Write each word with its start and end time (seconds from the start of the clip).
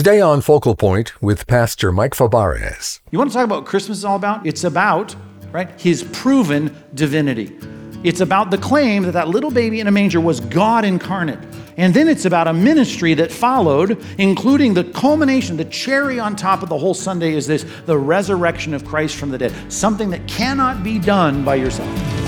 Today 0.00 0.22
on 0.22 0.40
Focal 0.40 0.74
Point 0.76 1.20
with 1.20 1.46
Pastor 1.46 1.92
Mike 1.92 2.14
Fabarez. 2.14 3.00
You 3.10 3.18
want 3.18 3.30
to 3.32 3.34
talk 3.34 3.44
about 3.44 3.56
what 3.56 3.66
Christmas 3.66 3.98
is 3.98 4.04
all 4.06 4.16
about? 4.16 4.46
It's 4.46 4.64
about, 4.64 5.14
right, 5.52 5.78
his 5.78 6.04
proven 6.04 6.74
divinity. 6.94 7.54
It's 8.02 8.22
about 8.22 8.50
the 8.50 8.56
claim 8.56 9.02
that 9.02 9.12
that 9.12 9.28
little 9.28 9.50
baby 9.50 9.78
in 9.78 9.88
a 9.88 9.90
manger 9.90 10.18
was 10.18 10.40
God 10.40 10.86
incarnate. 10.86 11.38
And 11.76 11.92
then 11.92 12.08
it's 12.08 12.24
about 12.24 12.48
a 12.48 12.54
ministry 12.54 13.12
that 13.12 13.30
followed, 13.30 14.02
including 14.16 14.72
the 14.72 14.84
culmination, 14.84 15.58
the 15.58 15.66
cherry 15.66 16.18
on 16.18 16.34
top 16.34 16.62
of 16.62 16.70
the 16.70 16.78
whole 16.78 16.94
Sunday 16.94 17.34
is 17.34 17.46
this 17.46 17.66
the 17.84 17.98
resurrection 17.98 18.72
of 18.72 18.86
Christ 18.86 19.16
from 19.16 19.28
the 19.28 19.36
dead, 19.36 19.52
something 19.70 20.08
that 20.08 20.26
cannot 20.26 20.82
be 20.82 20.98
done 20.98 21.44
by 21.44 21.56
yourself. 21.56 22.19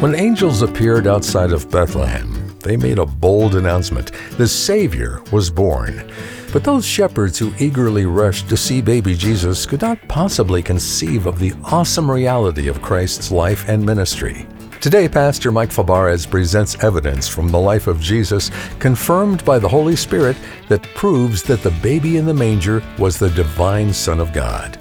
When 0.00 0.14
angels 0.14 0.62
appeared 0.62 1.06
outside 1.06 1.52
of 1.52 1.70
Bethlehem, 1.70 2.56
they 2.60 2.78
made 2.78 2.98
a 2.98 3.04
bold 3.04 3.54
announcement 3.54 4.12
the 4.38 4.48
Savior 4.48 5.20
was 5.30 5.50
born. 5.50 6.10
But 6.54 6.64
those 6.64 6.86
shepherds 6.86 7.38
who 7.38 7.52
eagerly 7.58 8.06
rushed 8.06 8.48
to 8.48 8.56
see 8.56 8.80
baby 8.80 9.14
Jesus 9.14 9.66
could 9.66 9.82
not 9.82 9.98
possibly 10.08 10.62
conceive 10.62 11.26
of 11.26 11.38
the 11.38 11.52
awesome 11.64 12.10
reality 12.10 12.66
of 12.66 12.80
Christ's 12.80 13.30
life 13.30 13.68
and 13.68 13.84
ministry. 13.84 14.46
Today, 14.80 15.06
Pastor 15.06 15.52
Mike 15.52 15.68
Fabarez 15.68 16.24
presents 16.24 16.82
evidence 16.82 17.28
from 17.28 17.48
the 17.48 17.60
life 17.60 17.86
of 17.86 18.00
Jesus, 18.00 18.50
confirmed 18.78 19.44
by 19.44 19.58
the 19.58 19.68
Holy 19.68 19.96
Spirit, 19.96 20.38
that 20.70 20.82
proves 20.94 21.42
that 21.42 21.62
the 21.62 21.76
baby 21.82 22.16
in 22.16 22.24
the 22.24 22.32
manger 22.32 22.82
was 22.98 23.18
the 23.18 23.28
divine 23.28 23.92
Son 23.92 24.18
of 24.18 24.32
God. 24.32 24.78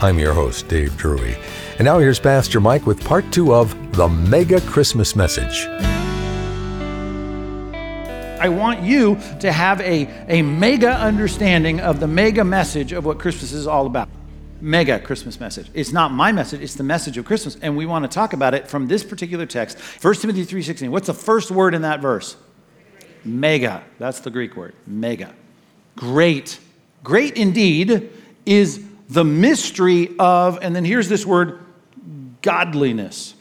I'm 0.00 0.20
your 0.20 0.32
host, 0.32 0.68
Dave 0.68 0.96
Drury. 0.96 1.36
And 1.76 1.86
now 1.86 1.98
here's 1.98 2.20
Pastor 2.20 2.60
Mike 2.60 2.86
with 2.86 3.04
part 3.04 3.32
two 3.32 3.52
of 3.52 3.96
the 3.96 4.08
Mega 4.08 4.60
Christmas 4.60 5.16
Message. 5.16 5.66
I 8.38 8.48
want 8.48 8.82
you 8.82 9.18
to 9.40 9.50
have 9.50 9.80
a, 9.80 10.08
a 10.28 10.42
mega 10.42 10.92
understanding 10.92 11.80
of 11.80 11.98
the 11.98 12.06
mega 12.06 12.44
message 12.44 12.92
of 12.92 13.04
what 13.04 13.18
Christmas 13.18 13.50
is 13.50 13.66
all 13.66 13.86
about. 13.86 14.08
Mega 14.60 15.00
Christmas 15.00 15.40
message. 15.40 15.68
It's 15.74 15.90
not 15.90 16.12
my 16.12 16.30
message, 16.30 16.60
it's 16.60 16.76
the 16.76 16.84
message 16.84 17.18
of 17.18 17.24
Christmas. 17.24 17.56
And 17.60 17.76
we 17.76 17.86
want 17.86 18.04
to 18.04 18.08
talk 18.08 18.34
about 18.34 18.54
it 18.54 18.68
from 18.68 18.86
this 18.86 19.02
particular 19.02 19.44
text. 19.44 19.76
1 20.00 20.14
Timothy 20.20 20.44
3:16. 20.44 20.90
What's 20.92 21.08
the 21.08 21.12
first 21.14 21.50
word 21.50 21.74
in 21.74 21.82
that 21.82 21.98
verse? 22.00 22.36
Mega. 23.24 23.82
That's 23.98 24.20
the 24.20 24.30
Greek 24.30 24.56
word. 24.56 24.74
Mega. 24.86 25.34
Great. 25.96 26.60
Great 27.02 27.36
indeed 27.36 28.10
is 28.46 28.80
the 29.08 29.24
mystery 29.24 30.10
of, 30.20 30.58
and 30.62 30.74
then 30.76 30.84
here's 30.84 31.08
this 31.08 31.26
word, 31.26 31.63
godliness. 32.44 33.34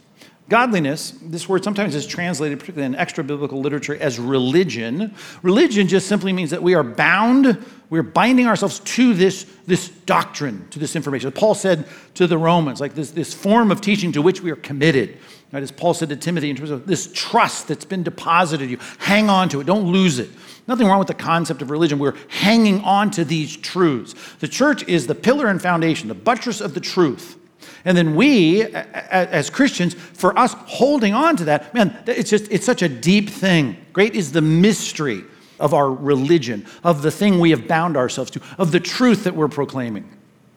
Godliness, 0.50 1.12
this 1.22 1.48
word 1.48 1.64
sometimes 1.64 1.96
is 1.96 2.06
translated, 2.06 2.60
particularly 2.60 2.94
in 2.94 3.00
extra 3.00 3.24
biblical 3.24 3.60
literature, 3.60 3.96
as 3.96 4.20
religion. 4.20 5.14
Religion 5.42 5.88
just 5.88 6.08
simply 6.08 6.34
means 6.34 6.50
that 6.52 6.62
we 6.62 6.74
are 6.74 6.84
bound, 6.84 7.64
we're 7.90 8.04
binding 8.04 8.48
ourselves 8.48 8.80
to 8.80 9.14
this, 9.14 9.46
this 9.66 9.90
doctrine, 9.90 10.68
to 10.70 10.80
this 10.80 10.96
information. 10.96 11.32
Paul 11.32 11.56
said 11.56 11.86
to 12.16 12.28
the 12.28 12.38
Romans, 12.38 12.82
like 12.82 12.94
this, 12.94 13.12
this 13.12 13.34
form 13.34 13.72
of 13.72 13.82
teaching 13.82 14.12
to 14.14 14.22
which 14.22 14.42
we 14.42 14.52
are 14.52 14.58
committed. 14.58 15.18
Right, 15.52 15.64
as 15.64 15.72
Paul 15.72 15.94
said 15.94 16.10
to 16.10 16.16
Timothy, 16.16 16.50
in 16.50 16.56
terms 16.56 16.72
of 16.72 16.88
this 16.88 17.12
trust 17.14 17.68
that's 17.68 17.86
been 17.86 18.04
deposited 18.04 18.70
you, 18.70 18.80
hang 19.00 19.30
on 19.30 19.50
to 19.50 19.62
it, 19.62 19.66
don't 19.66 19.92
lose 19.92 20.20
it. 20.20 20.30
Nothing 20.68 20.88
wrong 20.88 21.00
with 21.00 21.08
the 21.08 21.14
concept 21.14 21.62
of 21.62 21.72
religion. 21.72 22.00
We're 22.00 22.18
hanging 22.28 22.82
on 22.82 23.12
to 23.12 23.24
these 23.24 23.56
truths. 23.56 24.16
The 24.40 24.48
church 24.48 24.88
is 24.88 25.08
the 25.08 25.16
pillar 25.16 25.48
and 25.48 25.62
foundation, 25.62 26.10
the 26.10 26.16
buttress 26.16 26.60
of 26.60 26.74
the 26.74 26.80
truth. 26.80 27.38
And 27.86 27.98
then 27.98 28.16
we, 28.16 28.64
as 28.64 29.50
Christians, 29.50 29.94
for 29.94 30.38
us 30.38 30.54
holding 30.66 31.14
on 31.14 31.38
to 31.38 31.46
that, 31.46 31.74
man, 31.74 31.98
it's 32.08 32.30
just, 32.30 32.52
it's 32.52 32.66
such 32.66 32.82
a 32.82 32.90
deep 32.90 33.30
thing. 33.30 33.78
Great 33.94 34.16
is 34.16 34.32
the 34.32 34.42
mystery 34.42 35.24
of 35.60 35.74
our 35.74 35.92
religion, 35.92 36.66
of 36.84 37.02
the 37.02 37.12
thing 37.12 37.40
we 37.40 37.52
have 37.52 37.68
bound 37.68 37.96
ourselves 37.96 38.32
to, 38.32 38.42
of 38.58 38.72
the 38.72 38.80
truth 38.80 39.24
that 39.24 39.36
we're 39.36 39.48
proclaiming. 39.48 40.10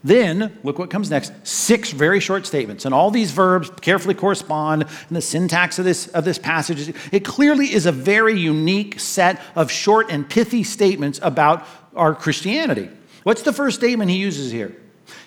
Then, 0.05 0.57
look 0.63 0.79
what 0.79 0.89
comes 0.89 1.11
next 1.11 1.33
six 1.43 1.91
very 1.91 2.21
short 2.21 2.47
statements. 2.47 2.85
And 2.85 2.95
all 2.95 3.11
these 3.11 3.33
verbs 3.33 3.71
carefully 3.81 4.15
correspond, 4.15 4.83
and 4.83 5.17
the 5.17 5.21
syntax 5.21 5.81
of 5.81 5.85
this, 5.85 6.07
of 6.09 6.25
this 6.25 6.39
passage, 6.39 6.95
it 7.11 7.25
clearly 7.25 7.73
is 7.73 7.87
a 7.87 7.93
very 7.93 8.39
unique 8.39 9.01
set 9.01 9.41
of 9.57 9.71
short 9.71 10.11
and 10.11 10.29
pithy 10.29 10.63
statements 10.63 11.19
about 11.23 11.67
our 11.97 12.15
Christianity. 12.15 12.89
What's 13.25 13.43
the 13.43 13.53
first 13.53 13.81
statement 13.81 14.11
he 14.11 14.17
uses 14.17 14.53
here? 14.53 14.77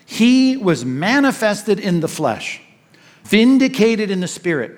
He 0.10 0.58
was 0.58 0.84
manifested 0.84 1.80
in 1.80 2.00
the 2.00 2.08
flesh, 2.08 2.60
vindicated 3.26 4.10
in 4.10 4.22
the 4.22 4.28
spirit, 4.28 4.76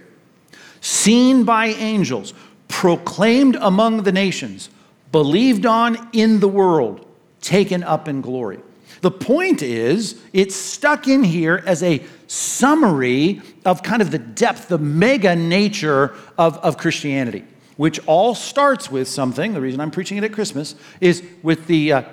seen 0.81 1.45
by 1.45 1.67
angels, 1.67 2.33
proclaimed 2.67 3.55
among 3.61 4.03
the 4.03 4.11
nations, 4.11 4.69
believed 5.13 5.65
on 5.65 6.09
in 6.11 6.41
the 6.41 6.49
world, 6.49 7.07
taken 7.39 7.81
up 7.81 8.09
in 8.09 8.19
glory. 8.19 8.59
The 8.99 9.09
point 9.09 9.61
is, 9.61 10.21
it's 10.33 10.53
stuck 10.53 11.07
in 11.07 11.23
here 11.23 11.63
as 11.65 11.81
a 11.81 12.03
summary 12.27 13.41
of 13.63 13.83
kind 13.83 14.01
of 14.01 14.11
the 14.11 14.19
depth, 14.19 14.67
the 14.67 14.79
mega 14.79 15.33
nature 15.33 16.13
of, 16.37 16.57
of 16.57 16.77
Christianity, 16.77 17.45
which 17.77 18.05
all 18.05 18.35
starts 18.35 18.91
with 18.91 19.07
something. 19.07 19.53
The 19.53 19.61
reason 19.61 19.79
I'm 19.79 19.91
preaching 19.91 20.17
it 20.17 20.25
at 20.25 20.33
Christmas 20.33 20.75
is 20.99 21.23
with 21.41 21.67
the 21.67 21.93
uh, 21.93 22.03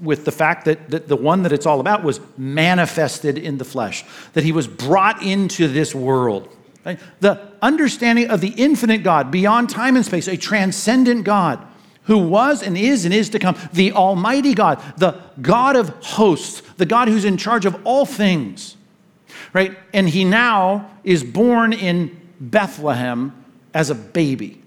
with 0.00 0.24
the 0.24 0.32
fact 0.32 0.64
that, 0.64 0.90
that 0.90 1.08
the 1.08 1.16
one 1.16 1.42
that 1.42 1.52
it's 1.52 1.66
all 1.66 1.80
about 1.80 2.02
was 2.02 2.20
manifested 2.36 3.38
in 3.38 3.58
the 3.58 3.64
flesh, 3.64 4.04
that 4.32 4.44
he 4.44 4.52
was 4.52 4.66
brought 4.66 5.22
into 5.22 5.68
this 5.68 5.94
world. 5.94 6.48
Right? 6.84 6.98
The 7.20 7.40
understanding 7.60 8.30
of 8.30 8.40
the 8.40 8.54
infinite 8.56 9.02
God, 9.02 9.30
beyond 9.30 9.70
time 9.70 9.96
and 9.96 10.04
space, 10.04 10.28
a 10.28 10.36
transcendent 10.36 11.24
God 11.24 11.64
who 12.04 12.18
was 12.18 12.62
and 12.62 12.76
is 12.76 13.04
and 13.04 13.12
is 13.12 13.28
to 13.30 13.38
come, 13.38 13.56
the 13.72 13.92
Almighty 13.92 14.54
God, 14.54 14.82
the 14.96 15.20
God 15.42 15.76
of 15.76 15.90
hosts, 16.02 16.62
the 16.78 16.86
God 16.86 17.08
who's 17.08 17.26
in 17.26 17.36
charge 17.36 17.66
of 17.66 17.78
all 17.84 18.06
things. 18.06 18.76
Right? 19.52 19.78
And 19.92 20.08
he 20.08 20.24
now 20.24 20.90
is 21.04 21.22
born 21.22 21.72
in 21.72 22.18
Bethlehem 22.40 23.44
as 23.74 23.90
a 23.90 23.94
baby. 23.94 24.62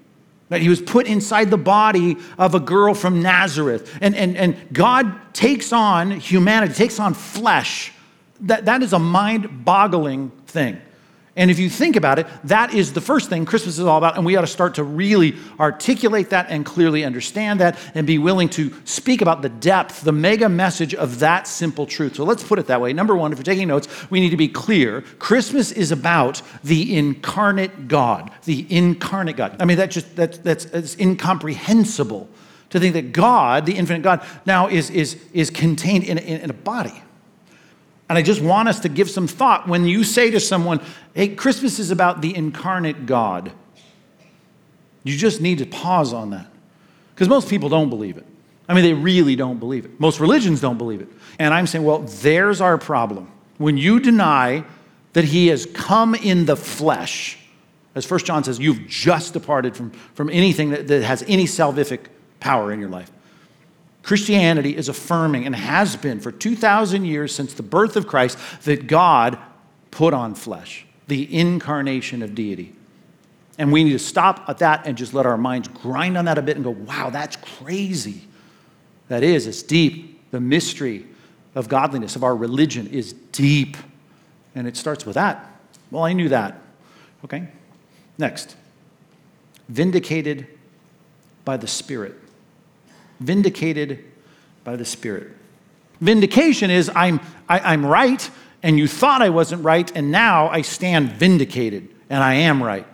That 0.51 0.61
he 0.61 0.67
was 0.67 0.81
put 0.81 1.07
inside 1.07 1.49
the 1.49 1.57
body 1.57 2.17
of 2.37 2.55
a 2.55 2.59
girl 2.59 2.93
from 2.93 3.21
Nazareth. 3.21 3.97
And, 4.01 4.13
and, 4.13 4.35
and 4.35 4.57
God 4.73 5.33
takes 5.33 5.71
on 5.71 6.11
humanity, 6.11 6.73
takes 6.73 6.99
on 6.99 7.13
flesh. 7.13 7.93
That, 8.41 8.65
that 8.65 8.83
is 8.83 8.91
a 8.91 8.99
mind 8.99 9.63
boggling 9.63 10.29
thing. 10.47 10.81
And 11.37 11.49
if 11.49 11.59
you 11.59 11.69
think 11.69 11.95
about 11.95 12.19
it, 12.19 12.27
that 12.43 12.73
is 12.73 12.91
the 12.91 12.99
first 12.99 13.29
thing 13.29 13.45
Christmas 13.45 13.77
is 13.77 13.85
all 13.85 13.97
about. 13.97 14.17
And 14.17 14.25
we 14.25 14.35
ought 14.35 14.41
to 14.41 14.47
start 14.47 14.75
to 14.75 14.83
really 14.83 15.35
articulate 15.61 16.31
that 16.31 16.47
and 16.49 16.65
clearly 16.65 17.05
understand 17.05 17.61
that 17.61 17.79
and 17.95 18.05
be 18.05 18.17
willing 18.17 18.49
to 18.49 18.73
speak 18.83 19.21
about 19.21 19.41
the 19.41 19.47
depth, 19.47 20.01
the 20.01 20.11
mega 20.11 20.49
message 20.49 20.93
of 20.93 21.19
that 21.19 21.47
simple 21.47 21.85
truth. 21.85 22.15
So 22.15 22.25
let's 22.25 22.43
put 22.43 22.59
it 22.59 22.67
that 22.67 22.81
way. 22.81 22.91
Number 22.91 23.15
one, 23.15 23.31
if 23.31 23.37
you're 23.37 23.43
taking 23.43 23.69
notes, 23.69 23.87
we 24.09 24.19
need 24.19 24.31
to 24.31 24.37
be 24.37 24.49
clear. 24.49 25.03
Christmas 25.19 25.71
is 25.71 25.93
about 25.93 26.41
the 26.65 26.97
incarnate 26.97 27.87
God, 27.87 28.29
the 28.43 28.67
incarnate 28.69 29.37
God. 29.37 29.55
I 29.61 29.63
mean, 29.63 29.77
that 29.77 29.89
just, 29.89 30.13
that, 30.17 30.43
that's, 30.43 30.65
that's 30.65 30.97
incomprehensible 30.99 32.27
to 32.71 32.79
think 32.79 32.93
that 32.93 33.13
God, 33.13 33.65
the 33.65 33.77
infinite 33.77 34.01
God, 34.01 34.25
now 34.45 34.67
is, 34.67 34.89
is, 34.89 35.17
is 35.31 35.49
contained 35.49 36.03
in, 36.03 36.17
in, 36.17 36.41
in 36.41 36.49
a 36.49 36.53
body. 36.53 37.01
And 38.11 38.17
I 38.17 38.23
just 38.23 38.41
want 38.41 38.67
us 38.67 38.81
to 38.81 38.89
give 38.89 39.09
some 39.09 39.25
thought 39.25 39.69
when 39.69 39.85
you 39.85 40.03
say 40.03 40.31
to 40.31 40.39
someone, 40.41 40.81
hey, 41.13 41.29
Christmas 41.29 41.79
is 41.79 41.91
about 41.91 42.19
the 42.19 42.35
incarnate 42.35 43.05
God. 43.05 43.53
You 45.05 45.15
just 45.15 45.39
need 45.39 45.59
to 45.59 45.65
pause 45.65 46.11
on 46.11 46.31
that. 46.31 46.45
Because 47.15 47.29
most 47.29 47.47
people 47.49 47.69
don't 47.69 47.89
believe 47.89 48.17
it. 48.17 48.25
I 48.67 48.73
mean, 48.73 48.83
they 48.83 48.91
really 48.91 49.37
don't 49.37 49.59
believe 49.59 49.85
it. 49.85 49.97
Most 49.97 50.19
religions 50.19 50.59
don't 50.59 50.77
believe 50.77 50.99
it. 50.99 51.07
And 51.39 51.53
I'm 51.53 51.65
saying, 51.65 51.85
well, 51.85 51.99
there's 51.99 52.59
our 52.59 52.77
problem. 52.77 53.31
When 53.59 53.77
you 53.77 54.01
deny 54.01 54.65
that 55.13 55.23
he 55.23 55.47
has 55.47 55.65
come 55.67 56.13
in 56.13 56.45
the 56.45 56.57
flesh, 56.57 57.37
as 57.95 58.03
First 58.03 58.25
John 58.25 58.43
says, 58.43 58.59
you've 58.59 58.87
just 58.87 59.31
departed 59.31 59.73
from, 59.73 59.91
from 60.15 60.29
anything 60.29 60.71
that, 60.71 60.89
that 60.89 61.03
has 61.03 61.23
any 61.29 61.45
salvific 61.45 62.07
power 62.41 62.73
in 62.73 62.81
your 62.81 62.89
life. 62.89 63.09
Christianity 64.03 64.75
is 64.75 64.89
affirming 64.89 65.45
and 65.45 65.55
has 65.55 65.95
been 65.95 66.19
for 66.19 66.31
2,000 66.31 67.05
years 67.05 67.33
since 67.33 67.53
the 67.53 67.63
birth 67.63 67.95
of 67.95 68.07
Christ 68.07 68.37
that 68.63 68.87
God 68.87 69.37
put 69.91 70.13
on 70.13 70.33
flesh, 70.33 70.85
the 71.07 71.33
incarnation 71.33 72.21
of 72.21 72.33
deity. 72.33 72.73
And 73.57 73.71
we 73.71 73.83
need 73.83 73.91
to 73.91 73.99
stop 73.99 74.49
at 74.49 74.57
that 74.59 74.87
and 74.87 74.97
just 74.97 75.13
let 75.13 75.25
our 75.25 75.37
minds 75.37 75.67
grind 75.67 76.17
on 76.17 76.25
that 76.25 76.37
a 76.37 76.41
bit 76.41 76.55
and 76.55 76.63
go, 76.65 76.71
wow, 76.71 77.09
that's 77.11 77.35
crazy. 77.35 78.21
That 79.07 79.21
is, 79.23 79.45
it's 79.45 79.61
deep. 79.61 80.31
The 80.31 80.39
mystery 80.39 81.05
of 81.53 81.67
godliness, 81.67 82.15
of 82.15 82.23
our 82.23 82.35
religion, 82.35 82.87
is 82.87 83.13
deep. 83.13 83.77
And 84.55 84.67
it 84.67 84.77
starts 84.77 85.05
with 85.05 85.15
that. 85.15 85.61
Well, 85.91 86.03
I 86.03 86.13
knew 86.13 86.29
that. 86.29 86.59
Okay, 87.23 87.49
next. 88.17 88.55
vindicated 89.71 90.47
by 91.45 91.57
the 91.57 91.67
Spirit. 91.67 92.15
Vindicated 93.21 94.03
by 94.63 94.75
the 94.75 94.85
Spirit. 94.85 95.31
Vindication 96.01 96.71
is 96.71 96.89
I'm, 96.95 97.19
I, 97.47 97.59
am 97.59 97.65
i 97.65 97.73
am 97.73 97.85
right, 97.85 98.29
and 98.63 98.77
you 98.77 98.87
thought 98.87 99.21
I 99.21 99.29
wasn't 99.29 99.63
right, 99.63 99.91
and 99.95 100.11
now 100.11 100.49
I 100.49 100.61
stand 100.61 101.11
vindicated, 101.11 101.87
and 102.09 102.23
I 102.23 102.33
am 102.33 102.61
right. 102.61 102.87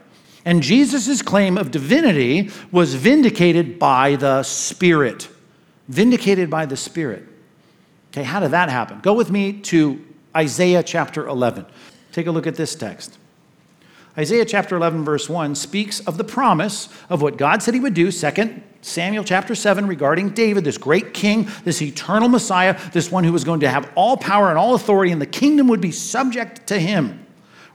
And 0.46 0.62
Jesus' 0.62 1.22
claim 1.22 1.58
of 1.58 1.72
divinity 1.72 2.52
was 2.72 2.96
vindicated 2.96 3.80
by 3.80 4.16
the 4.16 4.44
Spirit. 4.44 5.30
Vindicated 5.88 6.50
by 6.50 6.66
the 6.66 6.78
Spirit. 6.78 7.28
Okay, 8.12 8.24
how 8.24 8.40
did 8.40 8.52
that 8.52 8.70
happen? 8.70 9.00
Go 9.02 9.14
with 9.14 9.32
me 9.32 9.54
to 9.54 10.06
Isaiah 10.36 10.84
chapter 10.84 11.28
11. 11.28 11.66
Take 12.12 12.28
a 12.28 12.32
look 12.32 12.48
at 12.48 12.56
this 12.56 12.76
text. 12.76 13.18
Isaiah 14.18 14.46
chapter 14.46 14.76
11, 14.76 15.06
verse 15.06 15.30
1 15.30 15.54
speaks 15.54 16.00
of 16.02 16.18
the 16.18 16.24
promise 16.24 16.90
of 17.08 17.22
what 17.22 17.38
God 17.38 17.62
said 17.62 17.76
he 17.76 17.80
would 17.80 17.94
do. 17.94 18.10
Second, 18.10 18.64
Samuel 18.82 19.24
chapter 19.24 19.54
7 19.54 19.86
regarding 19.86 20.30
David, 20.30 20.64
this 20.64 20.80
great 20.80 21.14
king, 21.14 21.48
this 21.64 21.84
eternal 21.84 22.28
Messiah, 22.28 22.80
this 22.94 23.12
one 23.12 23.24
who 23.24 23.32
was 23.32 23.44
going 23.44 23.60
to 23.60 23.70
have 23.70 23.92
all 23.94 24.18
power 24.18 24.50
and 24.50 24.58
all 24.58 24.74
authority, 24.74 25.12
and 25.12 25.22
the 25.22 25.28
kingdom 25.28 25.68
would 25.68 25.82
be 25.82 25.92
subject 25.92 26.66
to 26.68 26.80
him. 26.80 27.26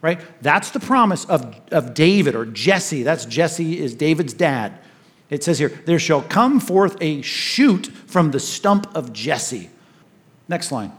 Right? 0.01 0.21
That's 0.43 0.73
the 0.73 0.81
promise 0.81 1.25
of, 1.27 1.55
of 1.71 1.95
David 1.95 2.35
or 2.35 2.45
Jesse. 2.45 3.05
That's 3.05 3.25
Jesse 3.25 3.79
is 3.79 3.95
David's 3.95 4.33
dad. 4.35 4.77
It 5.31 5.45
says 5.45 5.61
here, 5.61 5.69
there 5.87 6.01
shall 6.01 6.23
come 6.23 6.59
forth 6.59 6.97
a 7.01 7.23
shoot 7.23 7.87
from 7.87 8.33
the 8.33 8.41
stump 8.41 8.93
of 8.97 9.13
Jesse. 9.13 9.71
Next 10.49 10.73
line. 10.73 10.93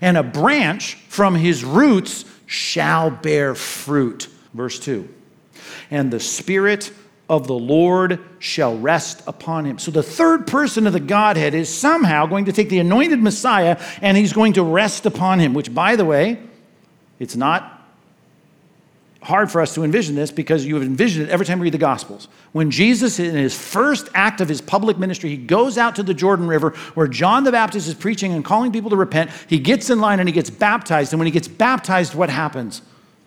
And 0.00 0.16
a 0.16 0.22
branch 0.22 0.94
from 1.08 1.34
his 1.34 1.62
roots 1.62 2.24
shall 2.46 3.10
bear 3.10 3.54
fruit. 3.54 4.28
Verse 4.56 4.78
2. 4.78 5.08
And 5.90 6.10
the 6.10 6.20
Spirit 6.20 6.92
of 7.28 7.46
the 7.46 7.54
Lord 7.54 8.20
shall 8.38 8.78
rest 8.78 9.22
upon 9.26 9.64
him. 9.64 9.78
So 9.78 9.90
the 9.90 10.02
third 10.02 10.46
person 10.46 10.86
of 10.86 10.92
the 10.92 11.00
Godhead 11.00 11.54
is 11.54 11.72
somehow 11.72 12.26
going 12.26 12.44
to 12.44 12.52
take 12.52 12.68
the 12.68 12.78
anointed 12.78 13.20
Messiah 13.20 13.80
and 14.00 14.16
he's 14.16 14.32
going 14.32 14.52
to 14.54 14.62
rest 14.62 15.06
upon 15.06 15.40
him, 15.40 15.52
which, 15.52 15.74
by 15.74 15.96
the 15.96 16.04
way, 16.04 16.38
it's 17.18 17.34
not 17.36 17.72
hard 19.22 19.50
for 19.50 19.60
us 19.60 19.74
to 19.74 19.82
envision 19.82 20.14
this 20.14 20.30
because 20.30 20.64
you 20.64 20.76
have 20.76 20.84
envisioned 20.84 21.28
it 21.28 21.32
every 21.32 21.44
time 21.44 21.58
we 21.58 21.64
read 21.64 21.74
the 21.74 21.78
Gospels. 21.78 22.28
When 22.52 22.70
Jesus, 22.70 23.18
in 23.18 23.34
his 23.34 23.58
first 23.58 24.08
act 24.14 24.40
of 24.40 24.48
his 24.48 24.60
public 24.60 24.98
ministry, 24.98 25.30
he 25.30 25.36
goes 25.36 25.76
out 25.78 25.96
to 25.96 26.04
the 26.04 26.14
Jordan 26.14 26.46
River 26.46 26.70
where 26.94 27.08
John 27.08 27.42
the 27.42 27.50
Baptist 27.50 27.88
is 27.88 27.94
preaching 27.94 28.32
and 28.34 28.44
calling 28.44 28.70
people 28.70 28.90
to 28.90 28.96
repent. 28.96 29.32
He 29.48 29.58
gets 29.58 29.90
in 29.90 30.00
line 30.00 30.20
and 30.20 30.28
he 30.28 30.32
gets 30.32 30.48
baptized. 30.48 31.12
And 31.12 31.18
when 31.18 31.26
he 31.26 31.32
gets 31.32 31.48
baptized, 31.48 32.14
what 32.14 32.30
happens? 32.30 32.82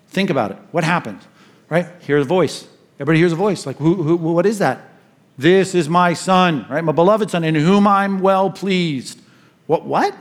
Think 0.09 0.29
about 0.29 0.51
it. 0.51 0.57
What 0.71 0.83
happens? 0.83 1.23
Right? 1.69 1.87
Hear 2.01 2.19
the 2.19 2.25
voice. 2.25 2.67
Everybody 2.95 3.19
hears 3.19 3.31
a 3.31 3.37
voice. 3.37 3.65
Like, 3.65 3.77
who, 3.77 3.95
who, 3.95 4.15
what 4.15 4.45
is 4.45 4.59
that? 4.59 4.81
This 5.37 5.73
is 5.73 5.87
my 5.87 6.13
son, 6.13 6.65
right? 6.69 6.83
My 6.83 6.91
beloved 6.91 7.31
son, 7.31 7.43
in 7.43 7.55
whom 7.55 7.87
I'm 7.87 8.19
well 8.19 8.49
pleased. 8.49 9.21
What? 9.67 9.85
What? 9.85 10.13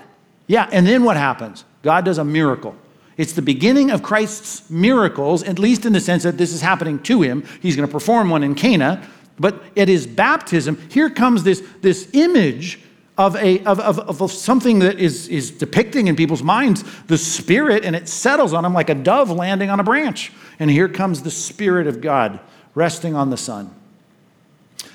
Yeah. 0.46 0.68
And 0.70 0.86
then 0.86 1.02
what 1.02 1.16
happens? 1.16 1.64
God 1.82 2.04
does 2.04 2.18
a 2.18 2.24
miracle. 2.24 2.76
It's 3.16 3.32
the 3.32 3.42
beginning 3.42 3.90
of 3.90 4.02
Christ's 4.02 4.70
miracles, 4.70 5.42
at 5.42 5.58
least 5.58 5.84
in 5.84 5.92
the 5.92 6.00
sense 6.00 6.22
that 6.22 6.38
this 6.38 6.52
is 6.52 6.60
happening 6.60 7.02
to 7.02 7.22
him. 7.22 7.44
He's 7.60 7.74
going 7.74 7.88
to 7.88 7.92
perform 7.92 8.30
one 8.30 8.44
in 8.44 8.54
Cana. 8.54 9.02
But 9.40 9.62
at 9.76 9.88
his 9.88 10.06
baptism, 10.06 10.80
here 10.90 11.10
comes 11.10 11.42
this, 11.42 11.62
this 11.80 12.08
image 12.12 12.80
of, 13.18 13.34
a, 13.34 13.62
of, 13.64 13.80
of, 13.80 14.22
of 14.22 14.32
something 14.32 14.78
that 14.78 15.00
is, 15.00 15.26
is 15.28 15.50
depicting 15.50 16.06
in 16.06 16.14
people's 16.14 16.42
minds 16.42 16.84
the 17.08 17.18
Spirit, 17.18 17.84
and 17.84 17.96
it 17.96 18.08
settles 18.08 18.52
on 18.52 18.64
him 18.64 18.72
like 18.72 18.88
a 18.88 18.94
dove 18.94 19.30
landing 19.30 19.70
on 19.70 19.80
a 19.80 19.84
branch. 19.84 20.32
And 20.60 20.70
here 20.70 20.88
comes 20.88 21.22
the 21.22 21.30
Spirit 21.30 21.88
of 21.88 22.00
God 22.00 22.38
resting 22.74 23.16
on 23.16 23.30
the 23.30 23.36
Son. 23.36 23.74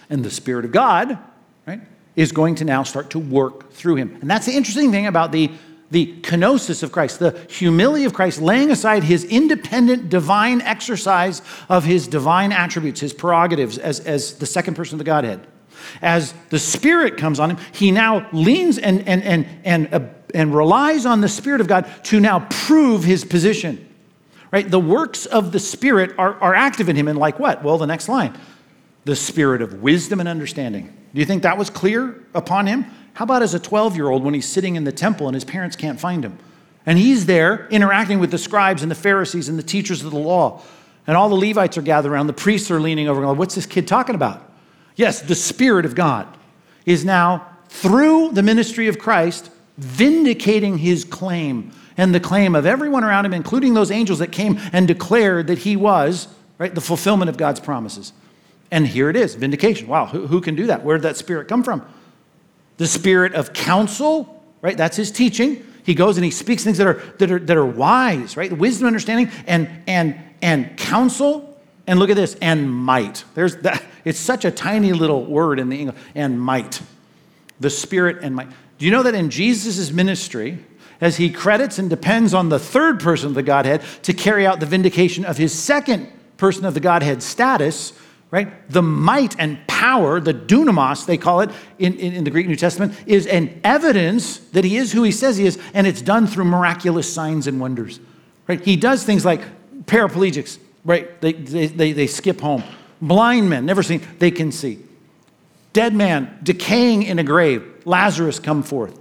And 0.09 0.23
the 0.23 0.31
Spirit 0.31 0.63
of 0.63 0.71
God, 0.71 1.19
right, 1.67 1.81
is 2.15 2.31
going 2.31 2.55
to 2.55 2.65
now 2.65 2.83
start 2.83 3.09
to 3.11 3.19
work 3.19 3.73
through 3.73 3.95
him. 3.95 4.17
And 4.21 4.31
that's 4.31 4.45
the 4.45 4.53
interesting 4.53 4.91
thing 4.91 5.05
about 5.05 5.31
the 5.31 5.51
the 5.91 6.11
kenosis 6.21 6.81
of 6.81 6.91
Christ, 6.91 7.19
the 7.19 7.39
humility 7.51 8.05
of 8.05 8.15
Christ, 8.15 8.41
laying 8.41 8.71
aside 8.71 9.03
his 9.03 9.23
independent 9.25 10.09
divine 10.09 10.59
exercise 10.61 11.43
of 11.69 11.83
his 11.83 12.07
divine 12.07 12.51
attributes, 12.51 12.99
his 12.99 13.13
prerogatives 13.13 13.77
as, 13.77 13.99
as 13.99 14.33
the 14.39 14.47
second 14.47 14.73
person 14.73 14.95
of 14.95 14.97
the 14.97 15.03
Godhead. 15.03 15.45
As 16.01 16.33
the 16.49 16.59
Spirit 16.59 17.17
comes 17.17 17.39
on 17.39 17.51
him, 17.51 17.57
he 17.71 17.91
now 17.91 18.27
leans 18.31 18.77
and, 18.77 19.07
and, 19.07 19.23
and, 19.23 19.47
and, 19.63 19.93
uh, 19.93 19.99
and 20.33 20.55
relies 20.55 21.05
on 21.05 21.21
the 21.21 21.29
Spirit 21.29 21.61
of 21.61 21.67
God 21.67 21.89
to 22.05 22.19
now 22.19 22.47
prove 22.49 23.03
his 23.03 23.23
position. 23.25 23.89
Right? 24.51 24.69
The 24.69 24.79
works 24.79 25.25
of 25.25 25.51
the 25.51 25.59
Spirit 25.59 26.13
are, 26.17 26.35
are 26.35 26.53
active 26.53 26.89
in 26.89 26.95
him, 26.95 27.07
and 27.07 27.17
like 27.17 27.39
what? 27.39 27.63
Well, 27.63 27.77
the 27.77 27.87
next 27.87 28.07
line 28.07 28.37
the 29.05 29.15
Spirit 29.15 29.61
of 29.61 29.81
wisdom 29.81 30.19
and 30.19 30.29
understanding. 30.29 30.85
Do 31.13 31.19
you 31.19 31.25
think 31.25 31.43
that 31.43 31.57
was 31.57 31.69
clear 31.69 32.23
upon 32.33 32.67
him? 32.67 32.85
How 33.13 33.23
about 33.25 33.43
as 33.43 33.53
a 33.53 33.59
12 33.59 33.95
year 33.95 34.09
old 34.09 34.23
when 34.23 34.33
he's 34.33 34.47
sitting 34.47 34.75
in 34.75 34.85
the 34.85 34.91
temple 34.91 35.27
and 35.27 35.35
his 35.35 35.43
parents 35.43 35.75
can't 35.75 35.99
find 35.99 36.23
him? 36.23 36.37
And 36.85 36.97
he's 36.97 37.25
there 37.25 37.67
interacting 37.69 38.19
with 38.19 38.31
the 38.31 38.37
scribes 38.37 38.81
and 38.81 38.89
the 38.89 38.95
Pharisees 38.95 39.49
and 39.49 39.57
the 39.57 39.63
teachers 39.63 40.03
of 40.03 40.11
the 40.11 40.17
law. 40.17 40.61
And 41.05 41.17
all 41.17 41.29
the 41.29 41.35
Levites 41.35 41.77
are 41.77 41.81
gathered 41.81 42.11
around. 42.11 42.27
The 42.27 42.33
priests 42.33 42.71
are 42.71 42.79
leaning 42.79 43.07
over, 43.07 43.19
and 43.19 43.27
going, 43.27 43.37
What's 43.37 43.55
this 43.55 43.65
kid 43.65 43.87
talking 43.87 44.15
about? 44.15 44.52
Yes, 44.95 45.21
the 45.21 45.35
Spirit 45.35 45.85
of 45.85 45.95
God 45.95 46.27
is 46.85 47.03
now, 47.03 47.47
through 47.69 48.31
the 48.31 48.43
ministry 48.43 48.87
of 48.87 48.99
Christ, 48.99 49.49
vindicating 49.77 50.77
his 50.77 51.03
claim 51.03 51.71
and 51.97 52.13
the 52.13 52.19
claim 52.19 52.55
of 52.55 52.65
everyone 52.65 53.03
around 53.03 53.25
him, 53.25 53.33
including 53.33 53.73
those 53.73 53.91
angels 53.91 54.19
that 54.19 54.31
came 54.31 54.59
and 54.71 54.87
declared 54.87 55.47
that 55.47 55.59
he 55.59 55.75
was, 55.75 56.27
right, 56.57 56.73
the 56.73 56.81
fulfillment 56.81 57.29
of 57.29 57.37
God's 57.37 57.59
promises. 57.59 58.13
And 58.71 58.87
here 58.87 59.09
it 59.09 59.15
is 59.15 59.35
vindication. 59.35 59.87
Wow, 59.87 60.07
who, 60.07 60.27
who 60.27 60.41
can 60.41 60.55
do 60.55 60.67
that? 60.67 60.83
Where 60.83 60.97
did 60.97 61.03
that 61.03 61.17
Spirit 61.17 61.47
come 61.47 61.63
from? 61.63 61.85
the 62.77 62.87
spirit 62.87 63.33
of 63.33 63.53
counsel, 63.53 64.43
right? 64.61 64.77
That's 64.77 64.97
his 64.97 65.11
teaching. 65.11 65.65
He 65.85 65.95
goes 65.95 66.17
and 66.17 66.25
he 66.25 66.31
speaks 66.31 66.63
things 66.63 66.77
that 66.77 66.87
are, 66.87 67.01
that 67.19 67.31
are, 67.31 67.39
that 67.39 67.57
are 67.57 67.65
wise, 67.65 68.37
right? 68.37 68.51
Wisdom, 68.51 68.87
understanding, 68.87 69.29
and, 69.47 69.69
and, 69.87 70.19
and 70.41 70.77
counsel. 70.77 71.52
And 71.85 71.99
look 71.99 72.09
at 72.09 72.15
this, 72.15 72.35
and 72.41 72.73
might. 72.73 73.25
There's 73.35 73.57
that. 73.57 73.83
It's 74.05 74.19
such 74.19 74.43
a 74.43 74.51
tiny 74.51 74.91
little 74.91 75.25
word 75.25 75.59
in 75.59 75.69
the 75.69 75.79
English, 75.79 75.97
and 76.13 76.39
might. 76.39 76.81
The 77.59 77.69
spirit 77.69 78.17
and 78.21 78.35
might. 78.35 78.49
Do 78.77 78.85
you 78.85 78.91
know 78.91 79.03
that 79.03 79.15
in 79.15 79.29
Jesus' 79.29 79.91
ministry, 79.91 80.59
as 80.99 81.17
he 81.17 81.29
credits 81.29 81.79
and 81.79 81.89
depends 81.89 82.33
on 82.33 82.49
the 82.49 82.59
third 82.59 82.99
person 82.99 83.27
of 83.27 83.35
the 83.35 83.43
Godhead 83.43 83.81
to 84.03 84.13
carry 84.13 84.45
out 84.45 84.59
the 84.59 84.65
vindication 84.65 85.25
of 85.25 85.37
his 85.37 85.57
second 85.57 86.09
person 86.37 86.65
of 86.65 86.73
the 86.73 86.79
Godhead 86.79 87.21
status, 87.21 87.93
right? 88.31 88.69
The 88.69 88.81
might 88.81 89.35
and 89.39 89.65
power, 89.67 90.19
the 90.19 90.33
dunamis, 90.33 91.05
they 91.05 91.17
call 91.17 91.41
it 91.41 91.51
in, 91.77 91.93
in, 91.95 92.13
in, 92.13 92.23
the 92.23 92.31
Greek 92.31 92.47
New 92.47 92.55
Testament, 92.55 92.97
is 93.05 93.27
an 93.27 93.59
evidence 93.63 94.37
that 94.37 94.63
he 94.63 94.77
is 94.77 94.91
who 94.91 95.03
he 95.03 95.11
says 95.11 95.37
he 95.37 95.45
is, 95.45 95.59
and 95.73 95.85
it's 95.85 96.01
done 96.01 96.25
through 96.25 96.45
miraculous 96.45 97.13
signs 97.13 97.47
and 97.47 97.59
wonders, 97.59 97.99
right? 98.47 98.61
He 98.61 98.75
does 98.75 99.03
things 99.03 99.25
like 99.25 99.41
paraplegics, 99.85 100.57
right? 100.85 101.19
They, 101.21 101.33
they, 101.33 101.67
they, 101.67 101.91
they 101.93 102.07
skip 102.07 102.41
home. 102.41 102.63
Blind 103.01 103.49
men, 103.49 103.65
never 103.65 103.83
seen, 103.83 104.01
they 104.19 104.31
can 104.31 104.51
see. 104.51 104.79
Dead 105.73 105.93
man, 105.93 106.39
decaying 106.43 107.03
in 107.03 107.19
a 107.19 107.23
grave, 107.23 107.81
Lazarus 107.85 108.39
come 108.39 108.63
forth. 108.63 108.99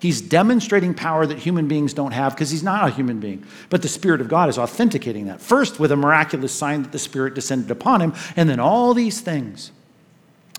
He's 0.00 0.20
demonstrating 0.20 0.94
power 0.94 1.26
that 1.26 1.38
human 1.38 1.66
beings 1.66 1.92
don't 1.92 2.12
have 2.12 2.34
because 2.34 2.50
he's 2.50 2.62
not 2.62 2.88
a 2.88 2.90
human 2.92 3.18
being. 3.18 3.44
But 3.68 3.82
the 3.82 3.88
Spirit 3.88 4.20
of 4.20 4.28
God 4.28 4.48
is 4.48 4.58
authenticating 4.58 5.26
that. 5.26 5.40
First, 5.40 5.80
with 5.80 5.90
a 5.90 5.96
miraculous 5.96 6.52
sign 6.52 6.82
that 6.82 6.92
the 6.92 6.98
Spirit 6.98 7.34
descended 7.34 7.70
upon 7.70 8.00
him, 8.00 8.14
and 8.36 8.48
then 8.48 8.60
all 8.60 8.94
these 8.94 9.20
things, 9.20 9.72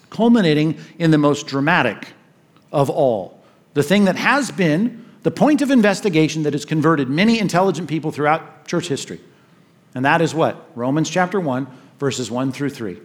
culminating 0.09 0.77
in 0.97 1.11
the 1.11 1.17
most 1.17 1.47
dramatic 1.47 2.09
of 2.71 2.89
all. 2.89 3.41
The 3.75 3.83
thing 3.83 4.05
that 4.05 4.17
has 4.17 4.51
been 4.51 5.05
the 5.23 5.31
point 5.31 5.61
of 5.61 5.69
investigation 5.69 6.43
that 6.43 6.53
has 6.53 6.65
converted 6.65 7.09
many 7.09 7.39
intelligent 7.39 7.89
people 7.89 8.11
throughout 8.11 8.67
church 8.67 8.87
history. 8.87 9.19
And 9.95 10.05
that 10.05 10.21
is 10.21 10.35
what? 10.35 10.69
Romans 10.75 11.09
chapter 11.09 11.39
1, 11.39 11.67
verses 11.99 12.29
1 12.29 12.51
through 12.51 12.69
3. 12.69 12.97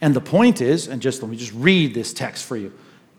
And 0.00 0.14
the 0.14 0.20
point 0.20 0.60
is, 0.60 0.88
and 0.88 1.00
just 1.00 1.22
let 1.22 1.30
me 1.30 1.36
just 1.36 1.52
read 1.52 1.94
this 1.94 2.12
text 2.12 2.44
for 2.44 2.56
you. 2.56 2.72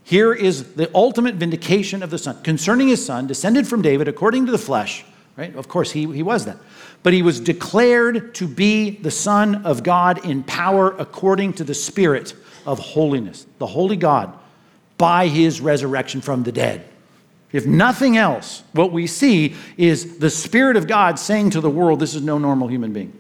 Here 0.04 0.34
is 0.34 0.74
the 0.74 0.92
ultimate 0.94 1.36
vindication 1.36 2.04
of 2.04 2.10
the 2.10 2.18
Son. 2.18 2.42
Concerning 2.44 2.90
his 2.90 3.04
Son, 3.04 3.26
descended 3.26 3.68
from 3.68 3.82
David 3.82 4.08
according 4.08 4.46
to 4.48 4.52
the 4.52 4.58
flesh, 4.58 5.06
right? 5.38 5.56
Of 5.56 5.70
course, 5.70 5.92
he, 5.92 6.12
he 6.12 6.22
was 6.22 6.46
that. 6.46 6.58
But 7.04 7.14
he 7.14 7.22
was 7.22 7.40
declared 7.40 8.36
to 8.36 8.48
be 8.48 8.92
the 8.92 9.12
Son 9.12 9.66
of 9.66 9.84
God 9.84 10.26
in 10.26 10.44
power 10.44 10.94
according 10.98 11.54
to 11.54 11.64
the 11.64 11.74
Spirit 11.74 12.36
of 12.66 12.80
holiness, 12.80 13.46
the 13.60 13.68
holy 13.68 13.96
God, 13.96 14.38
by 14.98 15.28
his 15.28 15.62
resurrection 15.62 16.22
from 16.22 16.44
the 16.44 16.52
dead. 16.52 16.88
If 17.54 17.68
nothing 17.68 18.18
else, 18.18 18.64
what 18.74 18.92
we 18.92 19.08
see 19.08 19.56
is 19.78 20.18
the 20.18 20.32
Spirit 20.32 20.76
of 20.76 20.88
God 20.88 21.20
saying 21.20 21.52
to 21.52 21.62
the 21.62 21.70
world, 21.70 22.00
this 22.00 22.16
is 22.16 22.24
no 22.24 22.40
normal 22.40 22.68
human 22.68 22.92
being. 22.92 23.14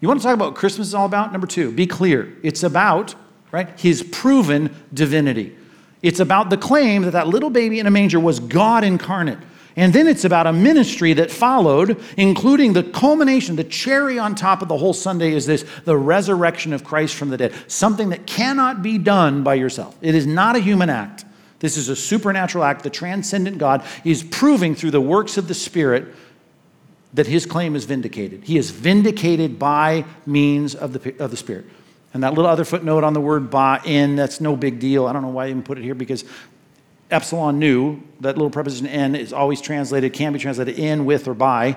You 0.00 0.08
want 0.08 0.20
to 0.20 0.24
talk 0.24 0.34
about 0.34 0.50
what 0.50 0.56
Christmas 0.56 0.88
is 0.88 0.94
all 0.94 1.06
about? 1.06 1.32
Number 1.32 1.46
two, 1.46 1.72
be 1.72 1.86
clear. 1.86 2.36
It's 2.42 2.62
about, 2.62 3.14
right, 3.50 3.68
his 3.80 4.02
proven 4.02 4.76
divinity. 4.92 5.56
It's 6.02 6.20
about 6.20 6.50
the 6.50 6.58
claim 6.58 7.02
that 7.02 7.12
that 7.12 7.28
little 7.28 7.50
baby 7.50 7.80
in 7.80 7.86
a 7.86 7.90
manger 7.90 8.20
was 8.20 8.38
God 8.38 8.84
incarnate. 8.84 9.38
And 9.74 9.92
then 9.92 10.06
it's 10.06 10.24
about 10.24 10.46
a 10.46 10.52
ministry 10.52 11.12
that 11.14 11.30
followed, 11.30 12.02
including 12.16 12.72
the 12.72 12.82
culmination, 12.82 13.56
the 13.56 13.64
cherry 13.64 14.18
on 14.18 14.34
top 14.34 14.62
of 14.62 14.68
the 14.68 14.76
whole 14.78 14.94
Sunday 14.94 15.32
is 15.32 15.44
this 15.44 15.66
the 15.84 15.96
resurrection 15.96 16.72
of 16.72 16.82
Christ 16.82 17.14
from 17.14 17.28
the 17.28 17.36
dead, 17.36 17.54
something 17.68 18.08
that 18.08 18.26
cannot 18.26 18.82
be 18.82 18.96
done 18.96 19.42
by 19.42 19.54
yourself. 19.54 19.94
It 20.00 20.14
is 20.14 20.26
not 20.26 20.56
a 20.56 20.60
human 20.60 20.88
act. 20.88 21.25
This 21.60 21.76
is 21.76 21.88
a 21.88 21.96
supernatural 21.96 22.64
act. 22.64 22.82
The 22.82 22.90
transcendent 22.90 23.58
God 23.58 23.84
is 24.04 24.22
proving 24.22 24.74
through 24.74 24.90
the 24.90 25.00
works 25.00 25.38
of 25.38 25.48
the 25.48 25.54
Spirit 25.54 26.14
that 27.14 27.26
his 27.26 27.46
claim 27.46 27.74
is 27.74 27.84
vindicated. 27.84 28.44
He 28.44 28.58
is 28.58 28.70
vindicated 28.70 29.58
by 29.58 30.04
means 30.26 30.74
of 30.74 30.92
the, 30.92 31.22
of 31.22 31.30
the 31.30 31.36
Spirit. 31.36 31.64
And 32.12 32.22
that 32.22 32.34
little 32.34 32.50
other 32.50 32.64
footnote 32.64 33.04
on 33.04 33.12
the 33.12 33.20
word 33.20 33.50
by 33.50 33.80
in, 33.84 34.16
that's 34.16 34.40
no 34.40 34.56
big 34.56 34.78
deal. 34.78 35.06
I 35.06 35.12
don't 35.12 35.22
know 35.22 35.28
why 35.28 35.46
I 35.46 35.50
even 35.50 35.62
put 35.62 35.78
it 35.78 35.84
here 35.84 35.94
because 35.94 36.24
epsilon 37.10 37.58
nu, 37.58 38.02
that 38.20 38.36
little 38.36 38.50
preposition 38.50 38.86
in, 38.86 39.14
is 39.14 39.32
always 39.32 39.60
translated, 39.60 40.12
can 40.12 40.32
be 40.32 40.38
translated 40.38 40.78
in, 40.78 41.04
with, 41.04 41.28
or 41.28 41.34
by. 41.34 41.76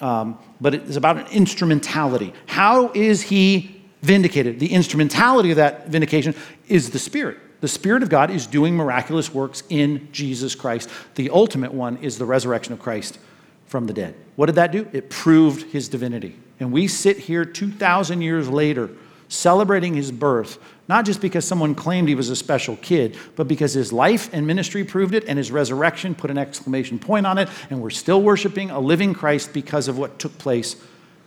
Um, 0.00 0.38
but 0.60 0.74
it's 0.74 0.96
about 0.96 1.18
an 1.18 1.26
instrumentality. 1.28 2.32
How 2.46 2.90
is 2.92 3.22
he 3.22 3.82
vindicated? 4.02 4.58
The 4.58 4.72
instrumentality 4.72 5.50
of 5.50 5.56
that 5.56 5.88
vindication 5.88 6.34
is 6.68 6.90
the 6.90 6.98
Spirit. 6.98 7.38
The 7.60 7.68
Spirit 7.68 8.02
of 8.02 8.08
God 8.08 8.30
is 8.30 8.46
doing 8.46 8.74
miraculous 8.74 9.32
works 9.32 9.62
in 9.68 10.08
Jesus 10.12 10.54
Christ. 10.54 10.88
The 11.14 11.30
ultimate 11.30 11.74
one 11.74 11.98
is 11.98 12.18
the 12.18 12.24
resurrection 12.24 12.72
of 12.72 12.80
Christ 12.80 13.18
from 13.66 13.86
the 13.86 13.92
dead. 13.92 14.14
What 14.36 14.46
did 14.46 14.54
that 14.56 14.72
do? 14.72 14.88
It 14.92 15.10
proved 15.10 15.70
his 15.70 15.88
divinity. 15.88 16.36
And 16.58 16.72
we 16.72 16.88
sit 16.88 17.18
here 17.18 17.44
2,000 17.44 18.22
years 18.22 18.48
later 18.48 18.90
celebrating 19.28 19.94
his 19.94 20.10
birth, 20.10 20.58
not 20.88 21.04
just 21.06 21.20
because 21.20 21.44
someone 21.44 21.74
claimed 21.74 22.08
he 22.08 22.16
was 22.16 22.30
a 22.30 22.36
special 22.36 22.76
kid, 22.76 23.16
but 23.36 23.46
because 23.46 23.72
his 23.72 23.92
life 23.92 24.28
and 24.32 24.44
ministry 24.44 24.82
proved 24.82 25.14
it 25.14 25.24
and 25.28 25.38
his 25.38 25.52
resurrection 25.52 26.16
put 26.16 26.30
an 26.30 26.38
exclamation 26.38 26.98
point 26.98 27.24
on 27.26 27.38
it, 27.38 27.48
and 27.70 27.80
we're 27.80 27.90
still 27.90 28.20
worshiping 28.20 28.70
a 28.70 28.80
living 28.80 29.14
Christ 29.14 29.52
because 29.52 29.86
of 29.86 29.98
what 29.98 30.18
took 30.18 30.36
place 30.38 30.76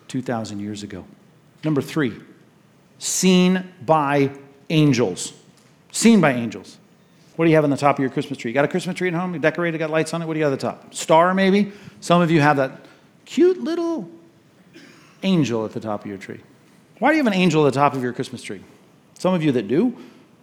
2,000 0.10 0.60
years 0.60 0.84
ago. 0.84 1.06
Number 1.64 1.82
three, 1.82 2.20
seen 3.00 3.72
by 3.86 4.32
angels. 4.70 5.32
Seen 5.94 6.20
by 6.20 6.34
angels. 6.34 6.80
What 7.36 7.46
do 7.46 7.52
you 7.52 7.56
have 7.56 7.64
on 7.64 7.70
the 7.70 7.78
top 7.78 7.98
of 7.98 8.02
your 8.02 8.10
Christmas 8.10 8.38
tree? 8.38 8.50
You 8.50 8.54
got 8.54 8.66
a 8.66 8.68
Christmas 8.68 8.96
tree 8.96 9.08
at 9.08 9.14
home? 9.14 9.34
You 9.34 9.40
decorated, 9.40 9.78
got 9.78 9.92
lights 9.92 10.14
on 10.14 10.22
it? 10.22 10.26
What 10.26 10.34
do 10.34 10.40
you 10.40 10.44
have 10.44 10.54
at 10.54 10.60
the 10.60 10.68
top? 10.68 10.94
Star, 10.94 11.34
maybe? 11.34 11.72
Some 12.02 12.22
of 12.22 12.32
you 12.32 12.42
have 12.42 12.58
that 12.58 12.82
cute 13.26 13.60
little 13.60 14.10
angel 15.22 15.64
at 15.66 15.72
the 15.72 15.80
top 15.80 16.02
of 16.02 16.08
your 16.08 16.18
tree. 16.18 16.42
Why 16.98 17.12
do 17.12 17.18
you 17.18 17.24
have 17.24 17.32
an 17.32 17.40
angel 17.40 17.66
at 17.66 17.74
the 17.74 17.80
top 17.80 17.94
of 17.94 18.02
your 18.02 18.12
Christmas 18.12 18.42
tree? 18.42 18.64
Some 19.20 19.36
of 19.36 19.44
you 19.44 19.52
that 19.54 19.68
do, 19.68 19.96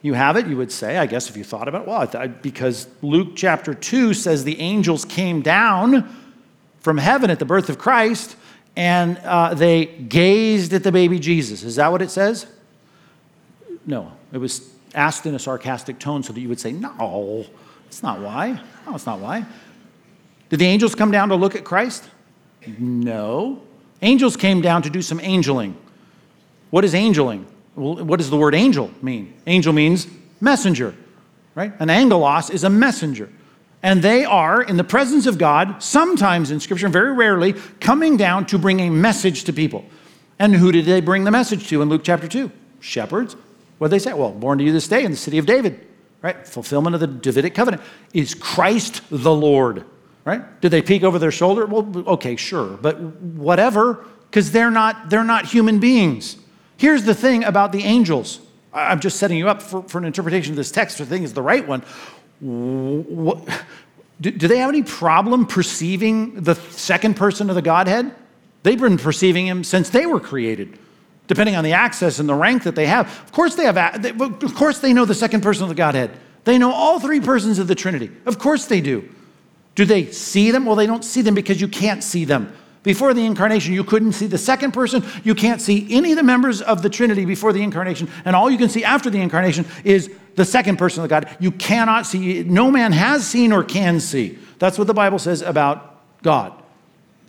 you 0.03 0.15
have 0.15 0.37
it, 0.37 0.47
you 0.47 0.57
would 0.57 0.71
say, 0.71 0.99
I 0.99 1.07
guess 1.07 1.29
if 1.29 1.37
you 1.37 1.43
thought 1.43 1.67
about 1.67 1.83
it, 1.83 1.89
well, 1.89 2.07
th- 2.07 2.31
because 2.43 2.89
Luke 3.03 3.33
chapter 3.35 3.75
2 3.75 4.15
says 4.15 4.45
the 4.45 4.59
angels 4.61 5.05
came 5.05 5.43
down 5.43 6.09
from 6.79 6.97
heaven 6.97 7.29
at 7.29 7.41
the 7.41 7.45
birth 7.45 7.69
of 7.69 7.77
Christ 7.77 8.37
and 8.77 9.19
uh, 9.19 9.53
they 9.55 9.87
gazed 9.87 10.73
at 10.73 10.85
the 10.85 10.93
baby 10.93 11.19
Jesus. 11.19 11.65
Is 11.65 11.77
that 11.77 11.91
what 11.91 12.03
it 12.03 12.11
says? 12.11 12.47
No, 13.85 14.13
it 14.33 14.39
was 14.39 14.71
asked 14.95 15.27
in 15.27 15.35
a 15.35 15.39
sarcastic 15.39 15.99
tone 15.99 16.23
so 16.23 16.33
that 16.33 16.41
you 16.41 16.49
would 16.49 16.61
say, 16.61 16.73
no, 16.73 17.47
it's 17.87 18.03
not 18.03 18.21
why. 18.21 18.61
No, 18.87 18.95
it's 18.95 19.07
not 19.07 19.21
why. 19.21 19.45
Did 20.49 20.59
the 20.59 20.67
angels 20.67 20.95
come 20.95 21.11
down 21.11 21.29
to 21.29 21.37
look 21.37 21.55
at 21.55 21.65
Christ? 21.65 22.09
No. 22.79 23.63
Angels 24.03 24.37
came 24.37 24.61
down 24.61 24.83
to 24.83 24.91
do 24.91 25.03
some 25.03 25.21
angeling. 25.21 25.77
What 26.71 26.85
is 26.85 26.95
angeling? 26.95 27.47
Well, 27.77 28.05
what 28.05 28.19
does 28.19 28.31
the 28.31 28.37
word 28.37 28.55
angel 28.55 28.91
mean? 29.03 29.35
Angel 29.47 29.73
means 29.73 30.07
messenger, 30.41 30.95
right? 31.55 31.73
An 31.79 31.91
angelos 31.91 32.51
is 32.51 32.65
a 32.65 32.71
messenger. 32.71 33.31
And 33.83 34.03
they 34.03 34.25
are, 34.25 34.63
in 34.63 34.77
the 34.77 34.85
presence 34.85 35.27
of 35.27 35.39
God, 35.39 35.83
sometimes 35.83 36.51
in 36.51 36.61
Scripture, 36.61 36.89
very 36.89 37.13
rarely, 37.13 37.55
coming 37.81 38.17
down 38.17 38.45
to 38.47 38.59
bring 38.59 38.81
a 38.81 38.91
message 38.91 39.45
to 39.45 39.53
people. 39.53 39.85
And 40.39 40.55
who 40.55 40.73
did 40.73 40.85
they 40.85 41.01
bring 41.01 41.25
the 41.25 41.31
message 41.31 41.69
to 41.69 41.81
in 41.81 41.89
Luke 41.89 42.03
chapter 42.05 42.29
2? 42.29 42.51
Shepherds. 42.81 43.37
What 43.81 43.89
did 43.89 43.93
they 43.93 44.05
say? 44.05 44.13
Well, 44.13 44.31
born 44.31 44.59
to 44.59 44.65
you 44.65 44.73
this 44.73 44.89
day 44.89 45.05
in 45.05 45.11
the 45.11 45.17
city 45.17 45.39
of 45.39 45.47
David, 45.47 45.87
right? 46.21 46.47
Fulfillment 46.47 46.93
of 46.93 47.01
the 47.01 47.07
Davidic 47.07 47.55
covenant. 47.55 47.83
Is 48.13 48.35
Christ 48.35 49.01
the 49.09 49.33
Lord, 49.35 49.87
right? 50.27 50.61
Did 50.61 50.71
they 50.71 50.83
peek 50.83 51.03
over 51.03 51.19
their 51.19 51.31
shoulder? 51.31 51.65
Well, 51.65 51.91
okay, 52.09 52.37
sure, 52.37 52.77
but 52.77 53.01
whatever, 53.01 54.05
because 54.29 54.53
they're 54.53 54.71
not, 54.71 55.09
they're 55.09 55.25
not 55.25 55.47
human 55.47 55.81
beings. 55.81 56.37
Here's 56.77 57.05
the 57.05 57.15
thing 57.15 57.43
about 57.43 57.73
the 57.73 57.83
angels. 57.85 58.41
I'm 58.75 59.01
just 59.01 59.19
setting 59.19 59.39
you 59.39 59.49
up 59.49 59.63
for, 59.63 59.83
for 59.85 59.97
an 59.97 60.05
interpretation 60.05 60.53
of 60.53 60.57
this 60.57 60.71
text. 60.71 60.99
The 60.99 61.07
thing 61.07 61.23
is 61.23 61.33
the 61.33 61.41
right 61.41 61.67
one. 61.67 61.83
What, 62.41 63.49
do, 64.21 64.31
do 64.31 64.47
they 64.47 64.59
have 64.59 64.69
any 64.69 64.83
problem 64.83 65.47
perceiving 65.47 66.43
the 66.43 66.55
second 66.55 67.17
person 67.17 67.49
of 67.49 67.57
the 67.57 67.63
Godhead? 67.63 68.15
They've 68.63 68.79
been 68.79 68.99
perceiving 68.99 69.47
him 69.47 69.65
since 69.65 69.89
they 69.89 70.05
were 70.05 70.21
created, 70.21 70.79
depending 71.31 71.55
on 71.55 71.63
the 71.63 71.75
access 71.75 72.19
and 72.19 72.29
the 72.29 72.35
rank 72.35 72.65
that 72.65 72.75
they 72.75 72.87
have. 72.87 73.07
Of 73.23 73.31
course, 73.31 73.55
they 73.55 73.63
have. 73.63 73.77
Of 74.05 74.55
course, 74.57 74.81
they 74.81 74.93
know 74.93 75.05
the 75.05 75.15
second 75.15 75.43
person 75.43 75.63
of 75.63 75.69
the 75.69 75.77
Godhead. 75.77 76.11
They 76.43 76.59
know 76.59 76.73
all 76.73 76.99
three 76.99 77.21
persons 77.21 77.61
of 77.61 77.69
the 77.69 77.77
Trinity. 77.77 78.11
Of 78.27 78.41
course, 78.41 78.67
they 78.67 78.81
do. 78.81 79.09
Do 79.77 79.85
they 79.85 80.11
see 80.11 80.51
them? 80.51 80.67
Well, 80.67 80.75
they 80.75 80.89
don't 80.89 81.05
see 81.05 81.23
them 81.23 81.37
because 81.37 81.61
you 81.61 81.69
can't 81.69 82.03
see 82.03 82.25
them. 82.25 82.53
Before 82.83 83.15
the 83.15 83.25
incarnation, 83.25 83.75
you 83.75 83.85
couldn't 83.85 84.15
see 84.15 84.27
the 84.27 84.39
second 84.39 84.73
person. 84.73 85.05
You 85.23 85.37
can't 85.37 85.61
see 85.61 85.87
any 85.89 86.11
of 86.11 86.17
the 86.17 86.25
members 86.25 86.63
of 86.63 86.83
the 86.83 86.91
Trinity 86.91 87.25
before 87.25 87.53
the 87.53 87.63
incarnation. 87.63 88.11
And 88.25 88.35
all 88.35 88.51
you 88.51 88.59
can 88.59 88.69
see 88.69 88.83
after 88.83 89.09
the 89.09 89.21
incarnation 89.21 89.67
is 89.85 90.11
the 90.35 90.45
second 90.45 90.79
person 90.79 91.05
of 91.05 91.11
God. 91.11 91.29
You 91.39 91.53
cannot 91.53 92.07
see, 92.07 92.43
no 92.43 92.73
man 92.73 92.91
has 92.91 93.25
seen 93.25 93.53
or 93.53 93.63
can 93.63 94.01
see. 94.01 94.37
That's 94.59 94.79
what 94.79 94.89
the 94.89 94.95
Bible 94.95 95.21
says 95.21 95.43
about 95.43 96.01
God. 96.25 96.55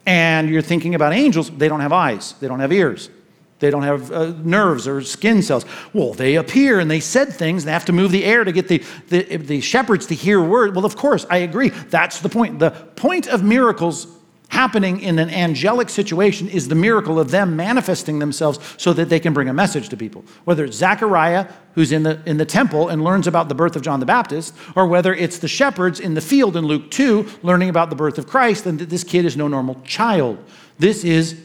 And 0.08 0.50
you're 0.50 0.64
thinking 0.64 0.96
about 0.96 1.14
angels, 1.14 1.52
they 1.52 1.68
don't 1.68 1.82
have 1.82 1.94
eyes, 1.94 2.34
they 2.40 2.48
don't 2.48 2.62
have 2.62 2.72
ears, 2.72 3.12
they 3.62 3.70
don't 3.70 3.84
have 3.84 4.12
uh, 4.12 4.34
nerves 4.44 4.88
or 4.88 5.02
skin 5.02 5.42
cells. 5.42 5.66
Well, 5.94 6.14
they 6.14 6.36
appear 6.36 6.80
and 6.80 6.92
they 6.92 7.00
said 7.00 7.30
things, 7.32 7.64
they 7.64 7.72
have 7.72 7.86
to 7.86 7.94
move 7.94 8.12
the 8.12 8.26
air 8.26 8.44
to 8.44 8.52
get 8.52 8.68
the, 8.68 8.84
the, 9.08 9.38
the 9.38 9.62
shepherds 9.62 10.08
to 10.08 10.16
hear 10.16 10.44
word. 10.44 10.76
Well, 10.76 10.86
of 10.86 10.98
course, 10.98 11.26
I 11.30 11.38
agree. 11.38 11.70
That's 11.70 12.20
the 12.20 12.30
point. 12.30 12.60
The 12.60 12.72
point 12.72 13.28
of 13.28 13.44
miracles 13.44 14.08
happening 14.52 15.00
in 15.00 15.18
an 15.18 15.30
angelic 15.30 15.90
situation 15.90 16.50
is 16.50 16.68
the 16.68 16.76
miracle 16.76 17.18
of 17.18 17.32
them 17.32 17.56
manifesting 17.56 18.20
themselves 18.20 18.60
so 18.76 18.92
that 18.92 19.08
they 19.08 19.20
can 19.20 19.32
bring 19.34 19.48
a 19.48 19.54
message 19.54 19.88
to 19.88 19.96
people. 19.96 20.26
Whether 20.44 20.66
it's 20.66 20.76
Zechariah, 20.76 21.48
who's 21.74 21.94
in 21.94 22.04
the, 22.04 22.22
in 22.26 22.36
the 22.36 22.46
temple 22.46 22.90
and 22.90 23.02
learns 23.02 23.28
about 23.28 23.48
the 23.48 23.56
birth 23.56 23.78
of 23.78 23.82
John 23.82 24.02
the 24.02 24.06
Baptist, 24.06 24.54
or 24.76 24.88
whether 24.88 25.14
it's 25.14 25.40
the 25.40 25.48
shepherds 25.48 26.02
in 26.02 26.16
the 26.16 26.22
field 26.22 26.58
in 26.58 26.66
Luke 26.66 26.92
2 26.92 27.30
learning 27.44 27.70
about 27.70 27.90
the 27.90 27.96
birth 27.96 28.18
of 28.18 28.28
Christ 28.28 28.66
and 28.66 28.78
that 28.80 28.90
this 28.90 29.06
kid 29.06 29.24
is 29.24 29.38
no 29.38 29.48
normal 29.48 29.80
child. 29.86 30.38
This 30.78 31.06
is, 31.06 31.40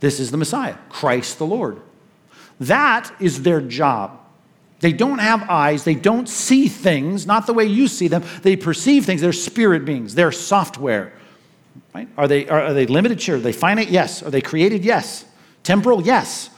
this 0.00 0.20
is 0.20 0.30
the 0.30 0.36
Messiah, 0.36 0.76
Christ 0.88 1.38
the 1.38 1.46
Lord. 1.46 1.80
That 2.60 3.12
is 3.20 3.42
their 3.42 3.60
job. 3.60 4.20
They 4.80 4.92
don't 4.92 5.18
have 5.18 5.48
eyes. 5.48 5.84
They 5.84 5.94
don't 5.94 6.28
see 6.28 6.68
things, 6.68 7.26
not 7.26 7.46
the 7.46 7.54
way 7.54 7.64
you 7.64 7.88
see 7.88 8.08
them. 8.08 8.22
They 8.42 8.54
perceive 8.54 9.06
things. 9.06 9.20
They're 9.20 9.32
spirit 9.32 9.84
beings. 9.84 10.14
They're 10.14 10.32
software. 10.32 11.12
Right? 11.94 12.08
Are, 12.16 12.28
they, 12.28 12.46
are, 12.48 12.64
are 12.64 12.74
they 12.74 12.86
limited? 12.86 13.20
Sure. 13.20 13.36
Are 13.36 13.40
they 13.40 13.52
finite? 13.52 13.88
Yes. 13.88 14.22
Are 14.22 14.30
they 14.30 14.42
created? 14.42 14.84
Yes. 14.84 15.24
Temporal? 15.62 16.02
Yes. 16.02 16.50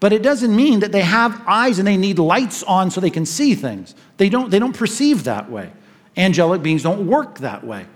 But 0.00 0.12
it 0.12 0.22
doesn't 0.22 0.54
mean 0.54 0.80
that 0.80 0.92
they 0.92 1.02
have 1.02 1.42
eyes 1.46 1.78
and 1.78 1.86
they 1.86 1.98
need 1.98 2.18
lights 2.18 2.62
on 2.62 2.90
so 2.90 3.00
they 3.00 3.10
can 3.10 3.26
see 3.26 3.54
things. 3.54 3.94
They 4.16 4.28
don't, 4.30 4.50
they 4.50 4.58
don't 4.58 4.76
perceive 4.76 5.24
that 5.24 5.50
way. 5.50 5.70
Angelic 6.16 6.62
beings 6.62 6.82
don't 6.82 7.06
work 7.06 7.38
that 7.38 7.64
way. 7.64 7.86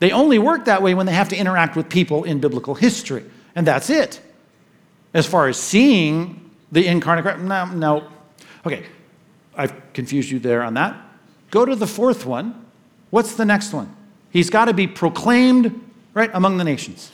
They 0.00 0.12
only 0.12 0.38
work 0.38 0.64
that 0.64 0.82
way 0.82 0.94
when 0.94 1.06
they 1.06 1.12
have 1.12 1.28
to 1.28 1.36
interact 1.36 1.76
with 1.76 1.88
people 1.90 2.24
in 2.24 2.40
biblical 2.40 2.74
history. 2.74 3.24
And 3.60 3.66
that's 3.66 3.90
it. 3.90 4.22
As 5.12 5.26
far 5.26 5.46
as 5.46 5.58
seeing 5.58 6.50
the 6.72 6.86
incarnate 6.86 7.24
Christ, 7.24 7.40
no, 7.40 7.66
no. 7.66 8.08
Okay, 8.64 8.86
I've 9.54 9.74
confused 9.92 10.30
you 10.30 10.38
there 10.38 10.62
on 10.62 10.72
that. 10.74 10.96
Go 11.50 11.66
to 11.66 11.76
the 11.76 11.86
fourth 11.86 12.24
one. 12.24 12.64
What's 13.10 13.34
the 13.34 13.44
next 13.44 13.74
one? 13.74 13.94
He's 14.30 14.48
got 14.48 14.64
to 14.64 14.72
be 14.72 14.86
proclaimed, 14.86 15.78
right, 16.14 16.30
among 16.32 16.56
the 16.56 16.64
nations. 16.64 17.12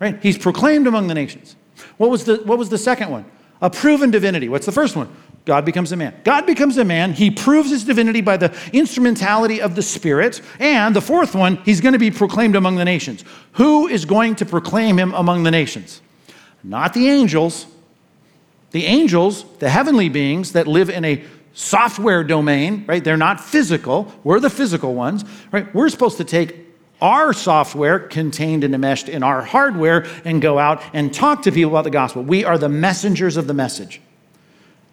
Right? 0.00 0.20
He's 0.20 0.36
proclaimed 0.36 0.88
among 0.88 1.06
the 1.06 1.14
nations. 1.14 1.54
What 1.96 2.10
was 2.10 2.24
the, 2.24 2.38
what 2.38 2.58
was 2.58 2.70
the 2.70 2.78
second 2.78 3.10
one? 3.10 3.24
A 3.62 3.70
proven 3.70 4.10
divinity. 4.10 4.48
What's 4.48 4.66
the 4.66 4.72
first 4.72 4.96
one? 4.96 5.14
God 5.44 5.66
becomes 5.66 5.92
a 5.92 5.96
man. 5.96 6.14
God 6.24 6.46
becomes 6.46 6.78
a 6.78 6.84
man. 6.84 7.12
He 7.12 7.30
proves 7.30 7.70
his 7.70 7.84
divinity 7.84 8.22
by 8.22 8.38
the 8.38 8.56
instrumentality 8.72 9.60
of 9.60 9.74
the 9.74 9.82
Spirit. 9.82 10.40
And 10.58 10.96
the 10.96 11.02
fourth 11.02 11.34
one, 11.34 11.56
he's 11.64 11.82
going 11.82 11.92
to 11.92 11.98
be 11.98 12.10
proclaimed 12.10 12.56
among 12.56 12.76
the 12.76 12.84
nations. 12.84 13.24
Who 13.52 13.86
is 13.86 14.06
going 14.06 14.36
to 14.36 14.46
proclaim 14.46 14.98
him 14.98 15.12
among 15.12 15.42
the 15.42 15.50
nations? 15.50 16.00
Not 16.62 16.94
the 16.94 17.08
angels. 17.08 17.66
The 18.70 18.86
angels, 18.86 19.44
the 19.58 19.68
heavenly 19.68 20.08
beings 20.08 20.52
that 20.52 20.66
live 20.66 20.88
in 20.88 21.04
a 21.04 21.22
software 21.52 22.24
domain, 22.24 22.84
right? 22.88 23.04
They're 23.04 23.16
not 23.16 23.38
physical. 23.40 24.12
We're 24.24 24.40
the 24.40 24.50
physical 24.50 24.94
ones, 24.94 25.24
right? 25.52 25.72
We're 25.74 25.90
supposed 25.90 26.16
to 26.16 26.24
take 26.24 26.56
our 27.00 27.32
software 27.32 27.98
contained 27.98 28.64
and 28.64 28.74
enmeshed 28.74 29.08
in 29.08 29.22
our 29.22 29.42
hardware 29.42 30.06
and 30.24 30.40
go 30.40 30.58
out 30.58 30.82
and 30.92 31.12
talk 31.12 31.42
to 31.42 31.52
people 31.52 31.70
about 31.70 31.84
the 31.84 31.90
gospel. 31.90 32.22
We 32.22 32.44
are 32.44 32.56
the 32.56 32.68
messengers 32.68 33.36
of 33.36 33.46
the 33.46 33.54
message. 33.54 34.00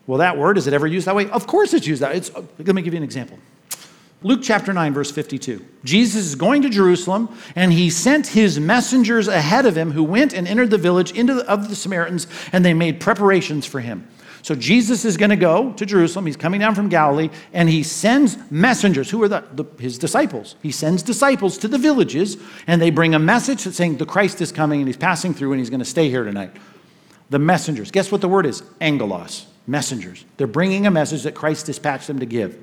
Well, 0.07 0.19
that 0.19 0.37
word, 0.37 0.57
is 0.57 0.67
it 0.67 0.73
ever 0.73 0.87
used 0.87 1.07
that 1.07 1.15
way? 1.15 1.29
Of 1.29 1.47
course 1.47 1.73
it's 1.73 1.87
used 1.87 2.01
that. 2.01 2.15
It's, 2.15 2.31
let 2.33 2.75
me 2.75 2.81
give 2.81 2.93
you 2.93 2.97
an 2.97 3.03
example. 3.03 3.37
Luke 4.23 4.41
chapter 4.43 4.71
9, 4.71 4.93
verse 4.93 5.09
52. 5.09 5.65
Jesus 5.83 6.27
is 6.27 6.35
going 6.35 6.61
to 6.61 6.69
Jerusalem, 6.69 7.35
and 7.55 7.73
he 7.73 7.89
sent 7.89 8.27
his 8.27 8.59
messengers 8.59 9.27
ahead 9.27 9.65
of 9.65 9.75
him 9.75 9.91
who 9.91 10.03
went 10.03 10.33
and 10.33 10.47
entered 10.47 10.69
the 10.69 10.77
village 10.77 11.13
the, 11.13 11.43
of 11.49 11.69
the 11.69 11.75
Samaritans, 11.75 12.27
and 12.51 12.63
they 12.63 12.75
made 12.75 12.99
preparations 12.99 13.65
for 13.65 13.79
him. 13.79 14.07
So 14.43 14.53
Jesus 14.53 15.05
is 15.05 15.17
going 15.17 15.29
to 15.29 15.35
go 15.35 15.71
to 15.73 15.85
Jerusalem. 15.85 16.27
He's 16.27 16.37
coming 16.37 16.59
down 16.59 16.75
from 16.75 16.87
Galilee, 16.87 17.29
and 17.53 17.67
he 17.67 17.81
sends 17.81 18.37
messengers, 18.51 19.09
who 19.09 19.21
are 19.23 19.27
the, 19.27 19.43
the, 19.53 19.65
his 19.79 19.97
disciples. 19.97 20.55
He 20.61 20.71
sends 20.71 21.01
disciples 21.01 21.57
to 21.59 21.67
the 21.67 21.77
villages, 21.79 22.37
and 22.67 22.79
they 22.79 22.91
bring 22.91 23.15
a 23.15 23.19
message 23.19 23.61
saying 23.61 23.97
the 23.97 24.05
Christ 24.05 24.39
is 24.39 24.51
coming, 24.51 24.81
and 24.81 24.87
he's 24.87 24.97
passing 24.97 25.33
through, 25.33 25.53
and 25.53 25.59
he's 25.59 25.69
going 25.71 25.79
to 25.79 25.85
stay 25.85 26.09
here 26.09 26.23
tonight. 26.23 26.51
The 27.31 27.39
messengers. 27.39 27.89
Guess 27.89 28.11
what 28.11 28.21
the 28.21 28.29
word 28.29 28.45
is? 28.45 28.61
Angelos. 28.79 29.47
Messengers. 29.67 30.25
They're 30.37 30.47
bringing 30.47 30.87
a 30.87 30.91
message 30.91 31.23
that 31.23 31.35
Christ 31.35 31.65
dispatched 31.65 32.07
them 32.07 32.19
to 32.19 32.25
give. 32.25 32.57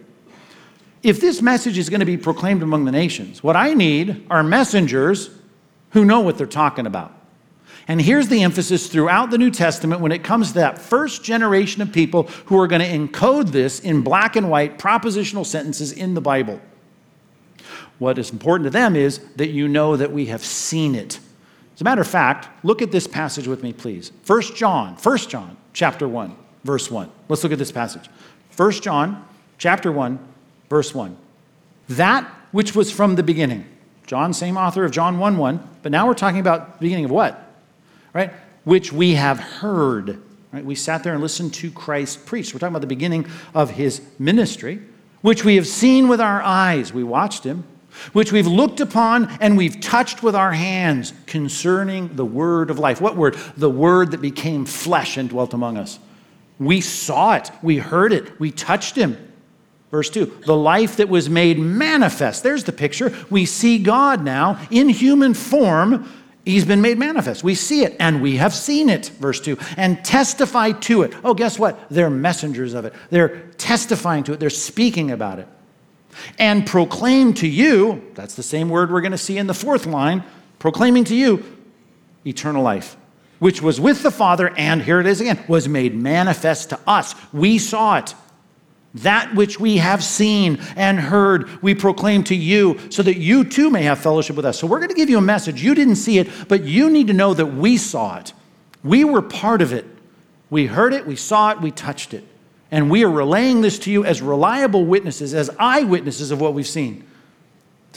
If 1.03 1.21
this 1.21 1.41
message 1.41 1.79
is 1.79 1.91
going 1.91 2.01
to 2.01 2.07
be 2.07 2.17
proclaimed 2.17 2.63
among 2.63 2.85
the 2.85 2.93
nations, 2.93 3.43
what 3.43 3.57
I 3.57 3.75
need 3.75 4.27
are 4.31 4.43
messengers 4.43 5.31
who 5.91 6.05
know 6.05 6.21
what 6.21 6.37
they're 6.37 6.47
talking 6.47 6.87
about. 6.87 7.15
And 7.87 8.03
here's 8.03 8.29
the 8.29 8.43
emphasis 8.43 8.89
throughout 8.89 9.31
the 9.31 9.39
New 9.39 9.51
Testament 9.51 10.03
when 10.03 10.13
it 10.13 10.23
comes 10.23 10.49
to 10.49 10.55
that 10.55 10.79
first 10.79 11.25
generation 11.25 11.81
of 11.81 11.91
people 11.91 12.25
who 12.45 12.59
are 12.61 12.67
going 12.67 12.83
to 12.83 12.87
encode 12.87 13.51
this 13.51 13.81
in 13.81 14.03
black 14.03 14.37
and 14.37 14.51
white 14.51 14.79
propositional 14.79 15.47
sentences 15.47 15.93
in 15.93 16.13
the 16.13 16.21
Bible. 16.21 16.61
What 17.99 18.19
is 18.19 18.31
important 18.31 18.67
to 18.67 18.71
them 18.71 18.95
is 18.95 19.21
that 19.37 19.49
you 19.49 19.69
know 19.69 19.97
that 19.97 20.13
we 20.13 20.27
have 20.27 20.45
seen 20.45 20.95
it. 20.95 21.19
As 21.75 21.81
a 21.81 21.85
matter 21.85 22.03
of 22.03 22.09
fact, 22.09 22.49
look 22.65 22.83
at 22.83 22.93
this 22.93 23.07
passage 23.07 23.47
with 23.47 23.63
me, 23.63 23.73
please. 23.73 24.13
1 24.27 24.43
John, 24.55 24.97
1 24.97 25.19
John, 25.19 25.57
chapter 25.73 26.07
1, 26.07 26.37
verse 26.65 26.91
1. 26.91 27.11
Let's 27.29 27.43
look 27.43 27.53
at 27.53 27.59
this 27.59 27.73
passage. 27.73 28.09
1 28.57 28.73
John, 28.73 29.27
chapter 29.59 29.93
1, 29.93 30.19
verse 30.69 30.95
1. 30.95 31.17
That 31.91 32.25
which 32.53 32.75
was 32.75 32.91
from 32.91 33.17
the 33.17 33.23
beginning. 33.23 33.65
John, 34.07 34.33
same 34.33 34.57
author 34.57 34.85
of 34.85 34.91
John 34.93 35.19
1 35.19 35.37
1, 35.37 35.69
but 35.83 35.93
now 35.93 36.07
we're 36.07 36.15
talking 36.15 36.41
about 36.41 36.79
the 36.79 36.85
beginning 36.87 37.05
of 37.05 37.11
what? 37.11 37.49
right? 38.13 38.33
Which 38.65 38.93
we 38.93 39.15
have 39.15 39.39
heard. 39.39 40.21
Right? 40.53 40.65
We 40.65 40.75
sat 40.75 41.05
there 41.05 41.13
and 41.13 41.23
listened 41.23 41.55
to 41.55 41.71
Christ 41.71 42.27
preach. 42.27 42.53
We're 42.53 42.61
talking 42.61 42.73
about 42.73 42.81
the 42.81 42.87
beginning 42.87 43.27
of 43.55 43.71
his 43.71 44.03
ministry, 44.19 44.81
which 45.21 45.45
we 45.45 45.57
have 45.57 45.67
seen 45.67 46.09
with 46.09 46.21
our 46.21 46.43
eyes. 46.43 46.93
We 46.93 47.05
watched 47.05 47.45
him, 47.45 47.65
which 48.13 48.33
we've 48.33 48.47
looked 48.47 48.81
upon 48.81 49.27
and 49.41 49.57
we've 49.57 49.81
touched 49.81 50.23
with 50.23 50.35
our 50.35 50.53
hands 50.53 51.13
concerning 51.27 52.17
the 52.17 52.25
word 52.25 52.71
of 52.71 52.79
life. 52.79 53.01
What 53.01 53.17
word? 53.17 53.35
The 53.57 53.71
word 53.71 54.13
that 54.13 54.23
became 54.23 54.65
flesh 54.65 55.17
and 55.17 55.29
dwelt 55.29 55.55
among 55.55 55.77
us. 55.77 55.99
We 56.59 56.81
saw 56.81 57.35
it, 57.35 57.51
we 57.63 57.79
heard 57.79 58.13
it, 58.13 58.39
we 58.41 58.51
touched 58.51 58.97
him. 58.97 59.17
Verse 59.91 60.11
2 60.11 60.43
the 60.45 60.57
life 60.57 60.97
that 60.97 61.09
was 61.09 61.31
made 61.31 61.59
manifest. 61.59 62.43
There's 62.43 62.65
the 62.65 62.73
picture. 62.73 63.15
We 63.31 63.47
see 63.47 63.79
God 63.79 64.23
now 64.23 64.61
in 64.71 64.89
human 64.89 65.35
form 65.35 66.09
He's 66.49 66.65
been 66.65 66.81
made 66.81 66.97
manifest. 66.97 67.45
We 67.45 67.55
see 67.55 67.85
it 67.85 67.95
and 68.01 68.23
we 68.23 68.39
have 68.39 68.55
seen 68.55 68.89
it, 68.89 69.09
verse 69.21 69.39
2, 69.39 69.59
and 69.77 70.03
testify 70.03 70.73
to 70.73 71.03
it. 71.03 71.13
Oh, 71.23 71.35
guess 71.35 71.59
what? 71.59 71.79
They're 71.91 72.09
messengers 72.09 72.73
of 72.73 72.87
it. 72.87 72.95
They're 73.11 73.41
testifying 73.59 74.25
to 74.25 74.33
it, 74.33 74.41
they're 74.41 74.49
speaking 74.49 75.11
about 75.11 75.41
it. 75.41 75.49
And 76.39 76.67
proclaim 76.67 77.35
to 77.35 77.47
you, 77.47 78.03
that's 78.15 78.35
the 78.35 78.43
same 78.43 78.71
word 78.71 78.91
we're 78.91 79.03
going 79.03 79.13
to 79.13 79.19
see 79.19 79.37
in 79.37 79.47
the 79.47 79.53
fourth 79.53 79.85
line, 79.85 80.25
proclaiming 80.59 81.05
to 81.05 81.15
you 81.15 81.45
eternal 82.25 82.63
life, 82.63 82.97
which 83.39 83.63
was 83.63 83.81
with 83.81 84.03
the 84.03 84.11
Father, 84.11 84.53
and 84.57 84.83
here 84.83 85.01
it 85.01 85.07
is 85.07 85.21
again, 85.21 85.43
was 85.49 85.69
made 85.69 85.95
manifest 85.95 86.71
to 86.71 86.81
us. 86.87 87.15
We 87.33 87.59
saw 87.59 87.99
it. 87.99 88.15
That 88.95 89.35
which 89.35 89.61
we 89.61 89.77
have 89.77 90.03
seen 90.03 90.59
and 90.75 90.99
heard, 90.99 91.63
we 91.63 91.75
proclaim 91.75 92.25
to 92.25 92.35
you 92.35 92.81
so 92.91 93.03
that 93.03 93.19
you 93.19 93.45
too 93.45 93.71
may 93.71 93.83
have 93.83 93.99
fellowship 93.99 94.35
with 94.35 94.47
us. 94.47 94.59
So, 94.59 94.67
we're 94.67 94.79
going 94.79 94.89
to 94.89 94.95
give 94.95 95.11
you 95.11 95.19
a 95.19 95.23
message. 95.23 95.63
You 95.63 95.75
didn't 95.75 95.97
see 95.97 96.19
it, 96.19 96.29
but 96.49 96.65
you 96.65 96.91
need 96.91 97.07
to 97.09 97.13
know 97.13 97.35
that 97.35 97.47
we 97.47 97.77
saw 97.77 98.19
it. 98.19 98.33
We 98.83 99.05
were 99.05 99.23
part 99.23 99.63
of 99.63 99.73
it. 99.73 99.85
We 100.51 100.67
heard 100.67 100.95
it, 100.95 101.07
we 101.07 101.17
saw 101.17 101.51
it, 101.51 101.61
we 101.61 101.71
touched 101.71 102.15
it. 102.15 102.25
And 102.71 102.91
we 102.91 103.05
are 103.05 103.11
relaying 103.11 103.61
this 103.61 103.79
to 103.81 103.91
you 103.91 104.05
as 104.05 104.21
reliable 104.21 104.85
witnesses, 104.85 105.35
as 105.35 105.51
eyewitnesses 105.59 106.31
of 106.31 106.41
what 106.41 106.55
we've 106.55 106.67
seen, 106.67 107.08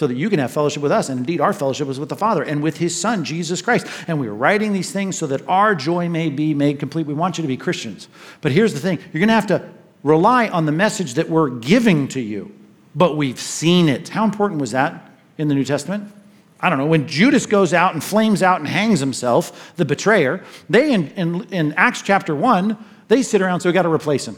so 0.02 0.08
that 0.08 0.18
you 0.18 0.32
can 0.32 0.40
have 0.40 0.50
fellowship 0.50 0.82
with 0.82 0.92
us. 0.92 1.10
And 1.10 1.20
indeed, 1.20 1.40
our 1.40 1.54
fellowship 1.54 1.88
is 1.88 2.00
with 2.00 2.10
the 2.10 2.16
Father 2.16 2.42
and 2.42 2.64
with 2.64 2.78
His 2.78 3.00
Son, 3.00 3.24
Jesus 3.24 3.62
Christ. 3.62 3.86
And 4.08 4.20
we 4.20 4.26
are 4.26 4.34
writing 4.34 4.74
these 4.74 4.92
things 4.92 5.16
so 5.16 5.28
that 5.28 5.48
our 5.48 5.76
joy 5.76 6.10
may 6.10 6.30
be 6.30 6.56
made 6.56 6.80
complete. 6.80 7.06
We 7.06 7.14
want 7.14 7.38
you 7.38 7.44
to 7.44 7.48
be 7.48 7.56
Christians. 7.56 8.08
But 8.42 8.52
here's 8.52 8.74
the 8.74 8.80
thing 8.80 8.98
you're 8.98 9.20
going 9.20 9.28
to 9.28 9.36
have 9.36 9.46
to 9.46 9.70
rely 10.02 10.48
on 10.48 10.66
the 10.66 10.72
message 10.72 11.14
that 11.14 11.30
we're 11.30 11.52
giving 11.52 12.08
to 12.08 12.20
you, 12.20 12.52
but 12.96 13.16
we've 13.16 13.40
seen 13.40 13.90
it. 13.90 14.10
How 14.10 14.24
important 14.24 14.60
was 14.60 14.72
that 14.72 15.12
in 15.38 15.50
the 15.50 15.54
New 15.54 15.66
Testament? 15.66 16.12
I 16.60 16.72
don't 16.72 16.80
know. 16.80 16.88
When 16.88 17.08
Judas 17.08 17.46
goes 17.46 17.72
out 17.72 17.94
and 17.94 18.04
flames 18.04 18.42
out 18.42 18.58
and 18.60 18.68
hangs 18.68 19.00
himself, 19.00 19.72
the 19.76 19.86
betrayer, 19.86 20.44
they 20.68 20.94
in, 20.94 21.10
in, 21.10 21.44
in 21.54 21.74
Acts 21.74 22.02
chapter 22.02 22.34
1, 22.34 22.76
they 23.08 23.22
sit 23.22 23.40
around, 23.40 23.60
so 23.60 23.70
we 23.70 23.74
got 23.74 23.84
to 23.84 23.94
replace 23.94 24.28
him. 24.28 24.38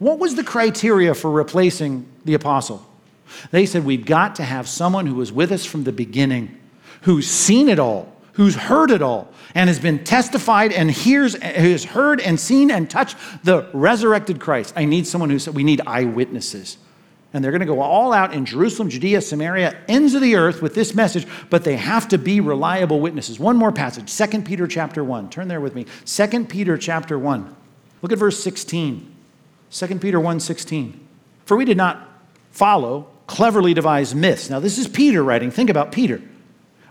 What 0.00 0.18
was 0.18 0.34
the 0.34 0.42
criteria 0.42 1.14
for 1.14 1.30
replacing 1.30 2.08
the 2.24 2.34
apostle? 2.34 2.89
They 3.50 3.66
said, 3.66 3.84
We've 3.84 4.04
got 4.04 4.36
to 4.36 4.44
have 4.44 4.68
someone 4.68 5.06
who 5.06 5.14
was 5.14 5.32
with 5.32 5.52
us 5.52 5.64
from 5.64 5.84
the 5.84 5.92
beginning, 5.92 6.58
who's 7.02 7.28
seen 7.28 7.68
it 7.68 7.78
all, 7.78 8.14
who's 8.34 8.54
heard 8.54 8.90
it 8.90 9.02
all, 9.02 9.32
and 9.54 9.68
has 9.68 9.78
been 9.78 10.04
testified 10.04 10.72
and 10.72 10.90
hears, 10.90 11.34
has 11.42 11.84
heard 11.84 12.20
and 12.20 12.38
seen 12.38 12.70
and 12.70 12.88
touched 12.88 13.16
the 13.44 13.68
resurrected 13.72 14.40
Christ. 14.40 14.72
I 14.76 14.84
need 14.84 15.06
someone 15.06 15.30
who 15.30 15.38
said, 15.38 15.54
we 15.54 15.64
need 15.64 15.80
eyewitnesses. 15.86 16.78
And 17.32 17.44
they're 17.44 17.52
going 17.52 17.60
to 17.60 17.66
go 17.66 17.80
all 17.80 18.12
out 18.12 18.34
in 18.34 18.44
Jerusalem, 18.44 18.88
Judea, 18.88 19.20
Samaria, 19.20 19.78
ends 19.86 20.14
of 20.14 20.22
the 20.22 20.34
earth 20.34 20.62
with 20.62 20.74
this 20.74 20.94
message, 20.94 21.26
but 21.48 21.62
they 21.62 21.76
have 21.76 22.08
to 22.08 22.18
be 22.18 22.40
reliable 22.40 22.98
witnesses. 22.98 23.38
One 23.38 23.56
more 23.56 23.70
passage, 23.70 24.12
2 24.16 24.42
Peter 24.42 24.66
chapter 24.66 25.04
1. 25.04 25.30
Turn 25.30 25.46
there 25.46 25.60
with 25.60 25.76
me. 25.76 25.86
2 26.06 26.46
Peter 26.46 26.76
chapter 26.76 27.18
1. 27.18 27.56
Look 28.02 28.10
at 28.10 28.18
verse 28.18 28.42
16. 28.42 29.14
2 29.70 29.98
Peter 30.00 30.18
1 30.18 30.40
16. 30.40 31.06
For 31.44 31.56
we 31.56 31.64
did 31.64 31.76
not 31.76 32.08
follow 32.50 33.08
cleverly 33.30 33.72
devised 33.72 34.16
myths. 34.16 34.50
Now, 34.50 34.58
this 34.58 34.76
is 34.76 34.88
Peter 34.88 35.22
writing. 35.22 35.52
Think 35.52 35.70
about 35.70 35.92
Peter 35.92 36.20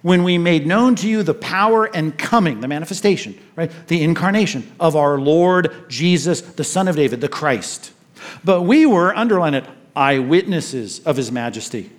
when 0.04 0.23
we 0.23 0.38
made 0.38 0.65
known 0.65 0.95
to 0.95 1.06
you 1.06 1.21
the 1.21 1.34
power 1.34 1.84
and 1.93 2.17
coming, 2.17 2.62
the 2.62 2.67
manifestation, 2.69 3.38
right? 3.58 3.69
The 3.88 4.02
incarnation 4.02 4.71
of 4.80 4.95
our 4.95 5.19
Lord 5.19 5.75
Jesus, 5.89 6.39
the 6.39 6.63
Son 6.63 6.88
of 6.88 6.95
David, 6.95 7.19
the 7.19 7.28
Christ. 7.28 7.91
But 8.45 8.62
we 8.62 8.86
were, 8.86 9.13
underline 9.13 9.54
it, 9.54 9.65
eyewitnesses 9.97 11.02
of 11.02 11.17
his 11.17 11.30
majesty. 11.30 11.91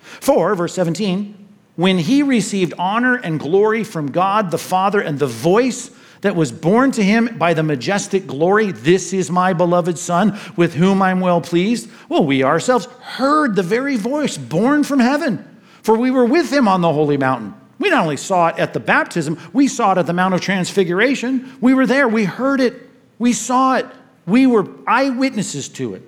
For, 0.00 0.54
verse 0.54 0.74
17, 0.74 1.48
when 1.74 1.98
he 1.98 2.22
received 2.22 2.72
honor 2.78 3.16
and 3.16 3.40
glory 3.40 3.82
from 3.82 4.12
God 4.12 4.52
the 4.52 4.58
Father 4.58 5.00
and 5.00 5.18
the 5.18 5.26
voice 5.26 5.90
that 6.20 6.36
was 6.36 6.52
born 6.52 6.90
to 6.92 7.02
him 7.02 7.38
by 7.38 7.54
the 7.54 7.62
majestic 7.62 8.26
glory, 8.26 8.72
This 8.72 9.12
is 9.12 9.30
my 9.30 9.52
beloved 9.52 9.98
Son, 9.98 10.38
with 10.56 10.74
whom 10.74 11.00
I'm 11.00 11.20
well 11.20 11.40
pleased. 11.40 11.90
Well, 12.08 12.24
we 12.24 12.44
ourselves 12.44 12.86
heard 13.00 13.56
the 13.56 13.62
very 13.62 13.96
voice 13.96 14.36
born 14.36 14.84
from 14.84 14.98
heaven 14.98 15.46
for 15.82 15.96
we 15.96 16.10
were 16.10 16.24
with 16.24 16.52
him 16.52 16.68
on 16.68 16.80
the 16.80 16.92
holy 16.92 17.16
mountain. 17.16 17.54
We 17.78 17.90
not 17.90 18.02
only 18.02 18.16
saw 18.16 18.48
it 18.48 18.58
at 18.58 18.74
the 18.74 18.80
baptism, 18.80 19.38
we 19.52 19.68
saw 19.68 19.92
it 19.92 19.98
at 19.98 20.06
the 20.06 20.12
Mount 20.12 20.34
of 20.34 20.40
Transfiguration. 20.40 21.56
We 21.60 21.74
were 21.74 21.86
there, 21.86 22.06
we 22.06 22.24
heard 22.24 22.60
it, 22.60 22.88
we 23.18 23.32
saw 23.32 23.76
it, 23.76 23.86
we 24.26 24.46
were 24.46 24.68
eyewitnesses 24.86 25.68
to 25.70 25.94
it. 25.94 26.02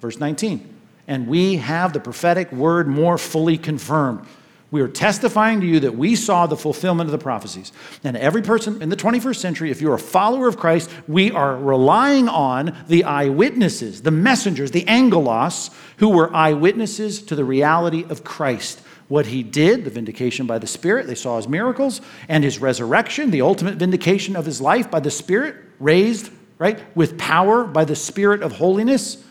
Verse 0.00 0.18
19, 0.18 0.66
and 1.06 1.28
we 1.28 1.56
have 1.56 1.92
the 1.92 2.00
prophetic 2.00 2.50
word 2.52 2.88
more 2.88 3.18
fully 3.18 3.58
confirmed. 3.58 4.26
We 4.70 4.82
are 4.82 4.88
testifying 4.88 5.60
to 5.60 5.66
you 5.66 5.80
that 5.80 5.96
we 5.96 6.14
saw 6.14 6.46
the 6.46 6.56
fulfillment 6.56 7.08
of 7.08 7.12
the 7.12 7.18
prophecies. 7.18 7.72
And 8.04 8.16
every 8.16 8.42
person 8.42 8.80
in 8.80 8.88
the 8.88 8.96
21st 8.96 9.36
century, 9.36 9.70
if 9.70 9.80
you're 9.80 9.94
a 9.94 9.98
follower 9.98 10.46
of 10.46 10.56
Christ, 10.56 10.90
we 11.08 11.32
are 11.32 11.56
relying 11.56 12.28
on 12.28 12.76
the 12.86 13.04
eyewitnesses, 13.04 14.02
the 14.02 14.12
messengers, 14.12 14.70
the 14.70 14.86
angelos, 14.86 15.70
who 15.96 16.10
were 16.10 16.32
eyewitnesses 16.34 17.20
to 17.22 17.34
the 17.34 17.44
reality 17.44 18.04
of 18.08 18.22
Christ 18.22 18.80
what 19.10 19.26
he 19.26 19.42
did, 19.42 19.84
the 19.84 19.90
vindication 19.90 20.46
by 20.46 20.56
the 20.56 20.68
Spirit, 20.68 21.08
they 21.08 21.16
saw 21.16 21.36
his 21.36 21.48
miracles, 21.48 22.00
and 22.28 22.44
his 22.44 22.60
resurrection, 22.60 23.32
the 23.32 23.42
ultimate 23.42 23.74
vindication 23.74 24.36
of 24.36 24.46
his 24.46 24.60
life 24.60 24.88
by 24.88 25.00
the 25.00 25.10
Spirit, 25.10 25.56
raised, 25.80 26.30
right, 26.58 26.80
with 26.96 27.18
power 27.18 27.64
by 27.64 27.84
the 27.84 27.96
Spirit 27.96 28.40
of 28.40 28.52
holiness, 28.52 29.22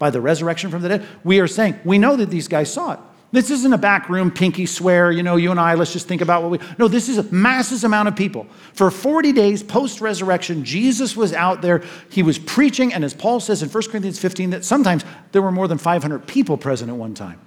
by 0.00 0.10
the 0.10 0.20
resurrection 0.20 0.70
from 0.72 0.82
the 0.82 0.88
dead. 0.88 1.06
We 1.22 1.38
are 1.38 1.46
saying, 1.46 1.78
we 1.84 1.98
know 1.98 2.16
that 2.16 2.30
these 2.30 2.48
guys 2.48 2.72
saw 2.72 2.94
it. 2.94 2.98
This 3.30 3.50
isn't 3.50 3.72
a 3.74 3.78
backroom 3.78 4.30
pinky 4.30 4.64
swear, 4.64 5.12
you 5.12 5.22
know, 5.22 5.36
you 5.36 5.50
and 5.50 5.60
I, 5.60 5.74
let's 5.74 5.92
just 5.92 6.08
think 6.08 6.22
about 6.22 6.42
what 6.42 6.50
we. 6.50 6.66
No, 6.78 6.88
this 6.88 7.10
is 7.10 7.18
a 7.18 7.24
massive 7.24 7.84
amount 7.84 8.08
of 8.08 8.16
people. 8.16 8.46
For 8.72 8.90
40 8.90 9.32
days 9.32 9.62
post 9.62 10.00
resurrection, 10.00 10.64
Jesus 10.64 11.14
was 11.14 11.34
out 11.34 11.60
there. 11.60 11.82
He 12.10 12.22
was 12.22 12.38
preaching, 12.38 12.94
and 12.94 13.04
as 13.04 13.12
Paul 13.12 13.40
says 13.40 13.62
in 13.62 13.68
1 13.68 13.82
Corinthians 13.90 14.18
15, 14.18 14.50
that 14.50 14.64
sometimes 14.64 15.04
there 15.32 15.42
were 15.42 15.52
more 15.52 15.68
than 15.68 15.76
500 15.76 16.26
people 16.26 16.56
present 16.56 16.90
at 16.90 16.96
one 16.96 17.12
time. 17.12 17.38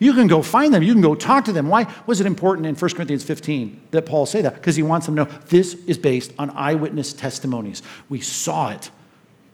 You 0.00 0.12
can 0.12 0.26
go 0.26 0.42
find 0.42 0.74
them. 0.74 0.82
You 0.82 0.92
can 0.92 1.02
go 1.02 1.14
talk 1.14 1.44
to 1.44 1.52
them. 1.52 1.68
Why 1.68 1.92
was 2.06 2.20
it 2.20 2.26
important 2.26 2.66
in 2.66 2.74
1 2.74 2.90
Corinthians 2.92 3.22
15 3.22 3.80
that 3.92 4.06
Paul 4.06 4.26
say 4.26 4.42
that? 4.42 4.54
Because 4.54 4.74
he 4.74 4.82
wants 4.82 5.06
them 5.06 5.16
to 5.16 5.24
know 5.24 5.30
this 5.46 5.74
is 5.86 5.98
based 5.98 6.32
on 6.38 6.50
eyewitness 6.50 7.12
testimonies. 7.12 7.82
We 8.08 8.20
saw 8.20 8.70
it. 8.70 8.90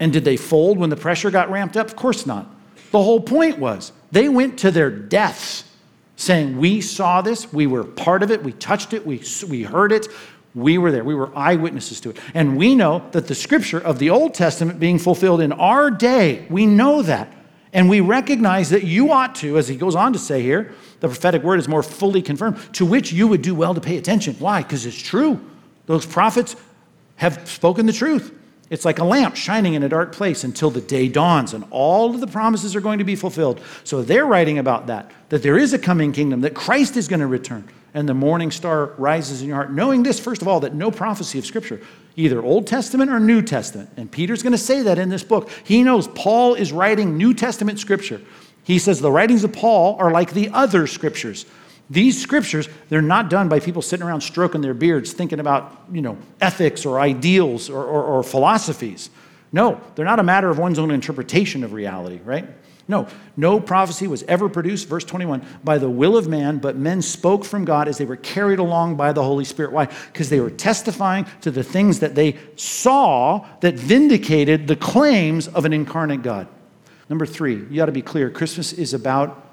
And 0.01 0.12
did 0.12 0.25
they 0.25 0.37
fold 0.37 0.79
when 0.79 0.90
the 0.90 0.97
pressure 0.97 1.31
got 1.31 1.51
ramped 1.51 1.77
up? 1.77 1.88
Of 1.88 1.97
course 1.97 2.27
not. 2.27 2.47
The 2.90 3.03
whole 3.03 3.20
point 3.20 3.59
was 3.59 3.92
they 4.12 4.29
went 4.29 4.59
to 4.61 4.70
their 4.70 4.90
deaths 4.90 5.64
saying, 6.16 6.59
We 6.59 6.81
saw 6.81 7.22
this, 7.22 7.53
we 7.53 7.66
were 7.66 7.85
part 7.85 8.22
of 8.22 8.31
it, 8.31 8.42
we 8.42 8.53
touched 8.53 8.92
it, 8.92 9.07
we, 9.07 9.22
we 9.48 9.62
heard 9.62 9.92
it, 9.92 10.09
we 10.55 10.79
were 10.79 10.92
there. 10.92 11.03
We 11.03 11.14
were 11.14 11.37
eyewitnesses 11.37 12.00
to 12.03 12.11
it. 12.11 12.18
And 12.33 12.57
we 12.57 12.74
know 12.74 13.09
that 13.11 13.27
the 13.27 13.35
scripture 13.35 13.79
of 13.79 13.98
the 13.98 14.11
Old 14.11 14.35
Testament 14.35 14.79
being 14.79 14.98
fulfilled 14.98 15.40
in 15.40 15.53
our 15.53 15.90
day, 15.90 16.46
we 16.48 16.64
know 16.64 17.03
that. 17.03 17.33
And 17.72 17.90
we 17.90 18.00
recognize 18.00 18.70
that 18.70 18.85
you 18.85 19.11
ought 19.11 19.35
to, 19.37 19.59
as 19.59 19.66
he 19.66 19.74
goes 19.74 19.96
on 19.96 20.12
to 20.12 20.18
say 20.18 20.42
here, 20.42 20.72
the 21.00 21.09
prophetic 21.09 21.42
word 21.42 21.59
is 21.59 21.66
more 21.66 21.83
fully 21.83 22.22
confirmed, 22.22 22.57
to 22.74 22.87
which 22.87 23.12
you 23.12 23.27
would 23.27 23.42
do 23.42 23.53
well 23.53 23.74
to 23.74 23.81
pay 23.81 23.96
attention. 23.96 24.37
Why? 24.38 24.62
Because 24.62 24.87
it's 24.87 24.96
true. 24.96 25.40
Those 25.87 26.07
prophets 26.07 26.55
have 27.16 27.48
spoken 27.48 27.87
the 27.87 27.92
truth. 27.92 28.33
It's 28.70 28.85
like 28.85 28.98
a 28.98 29.05
lamp 29.05 29.37
shining 29.37 29.74
in 29.74 29.83
a 29.83 29.88
dark 29.88 30.12
place 30.12 30.42
until 30.42 30.70
the 30.70 30.81
day 30.81 31.09
dawns 31.09 31.53
and 31.53 31.64
all 31.70 32.14
of 32.14 32.20
the 32.20 32.27
promises 32.27 32.74
are 32.74 32.81
going 32.81 32.98
to 32.98 33.05
be 33.05 33.14
fulfilled. 33.14 33.61
So 33.85 34.03
they're 34.03 34.27
writing 34.27 34.59
about 34.59 34.87
that, 34.87 35.11
that 35.29 35.42
there 35.42 35.59
is 35.59 35.74
a 35.74 35.79
coming 35.79 36.12
kingdom, 36.12 36.40
that 36.40 36.55
Christ 36.55 36.96
is 36.96 37.07
going 37.07 37.20
to 37.20 37.27
return, 37.27 37.68
and 37.92 38.09
the 38.09 38.14
morning 38.14 38.50
star 38.50 38.87
rises 38.96 39.42
in 39.42 39.48
your 39.48 39.57
heart. 39.57 39.70
Knowing 39.70 40.03
this, 40.03 40.18
first 40.18 40.40
of 40.40 40.48
all, 40.48 40.61
that 40.61 40.74
no 40.74 40.90
prophecy 40.90 41.38
of 41.38 41.44
Scripture, 41.44 41.81
either 42.16 42.42
Old 42.42 42.66
Testament 42.66 43.11
or 43.11 43.20
New 43.20 43.42
Testament, 43.42 43.90
and 43.98 44.11
Peter's 44.11 44.42
going 44.42 44.53
to 44.53 44.59
say 44.59 44.83
that 44.83 44.98
in 44.98 45.11
this 45.11 45.22
book, 45.22 45.50
he 45.64 45.83
knows 45.83 46.09
Paul 46.09 46.55
is 46.55 46.72
writing 46.72 47.18
New 47.18 47.35
Testament 47.35 47.79
Scripture. 47.79 48.22
He 48.64 48.79
says 48.79 49.00
the 49.00 49.12
writings 49.12 49.44
of 49.44 49.53
Paul 49.53 49.96
are 49.98 50.11
like 50.11 50.33
the 50.33 50.48
other 50.50 50.87
Scriptures. 50.87 51.44
These 51.90 52.20
scriptures, 52.20 52.68
they're 52.88 53.03
not 53.03 53.29
done 53.29 53.49
by 53.49 53.61
people 53.61 53.83
sitting 53.83 54.07
around 54.07 54.23
stroking 54.23 54.62
their 54.62 54.75
beards 54.75 55.12
thinking 55.12 55.38
about, 55.38 55.85
you 55.92 56.01
know, 56.01 56.16
ethics 56.40 56.87
or 56.87 56.99
ideals 56.99 57.68
or, 57.68 57.85
or, 57.85 58.03
or 58.03 58.23
philosophies. 58.23 59.11
No, 59.53 59.81
they're 59.94 60.05
not 60.05 60.18
a 60.18 60.25
matter 60.25 60.49
of 60.49 60.59
one's 60.59 60.79
own 60.79 60.90
interpretation 60.90 61.62
of 61.62 61.73
reality, 61.73 62.20
right? 62.25 62.49
No, 62.87 63.07
no 63.37 63.61
prophecy 63.61 64.07
was 64.07 64.23
ever 64.25 64.49
produced, 64.49 64.88
verse 64.88 65.05
21, 65.05 65.42
by 65.62 65.79
the 65.79 65.88
will 65.88 66.16
of 66.16 66.29
man, 66.29 66.59
but 66.59 66.77
men 66.77 67.01
spoke 67.01 67.44
from 67.44 67.64
God 67.64 67.88
as 67.88 67.97
they 67.97 68.05
were 68.05 68.16
carried 68.16 68.59
along 68.59 68.97
by 68.97 69.12
the 69.12 69.23
Holy 69.23 69.44
Spirit. 69.44 69.73
Why? 69.73 69.87
Because 70.12 70.29
they 70.29 70.40
were 70.40 70.51
testifying 70.51 71.27
to 71.40 71.51
the 71.51 71.64
things 71.64 72.01
that 72.01 72.14
they 72.14 72.37
saw 72.57 73.47
that 73.61 73.75
vindicated 73.75 74.66
the 74.66 74.77
claims 74.77 75.49
of 75.49 75.64
an 75.64 75.73
incarnate 75.73 76.23
God. 76.23 76.47
Number 77.09 77.25
three, 77.25 77.55
you 77.55 77.77
got 77.77 77.87
to 77.87 77.92
be 77.92 78.03
clear 78.03 78.31
Christmas 78.31 78.73
is 78.73 78.92
about 78.92 79.44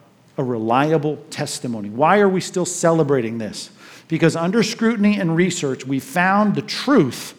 a 0.42 0.44
reliable 0.44 1.18
testimony. 1.30 1.90
Why 1.90 2.20
are 2.20 2.28
we 2.28 2.42
still 2.42 2.66
celebrating 2.66 3.38
this? 3.38 3.70
Because 4.08 4.36
under 4.36 4.64
scrutiny 4.64 5.20
and 5.20 5.36
research, 5.36 5.86
we 5.86 6.00
found 6.00 6.56
the 6.56 6.64
truth 6.64 7.36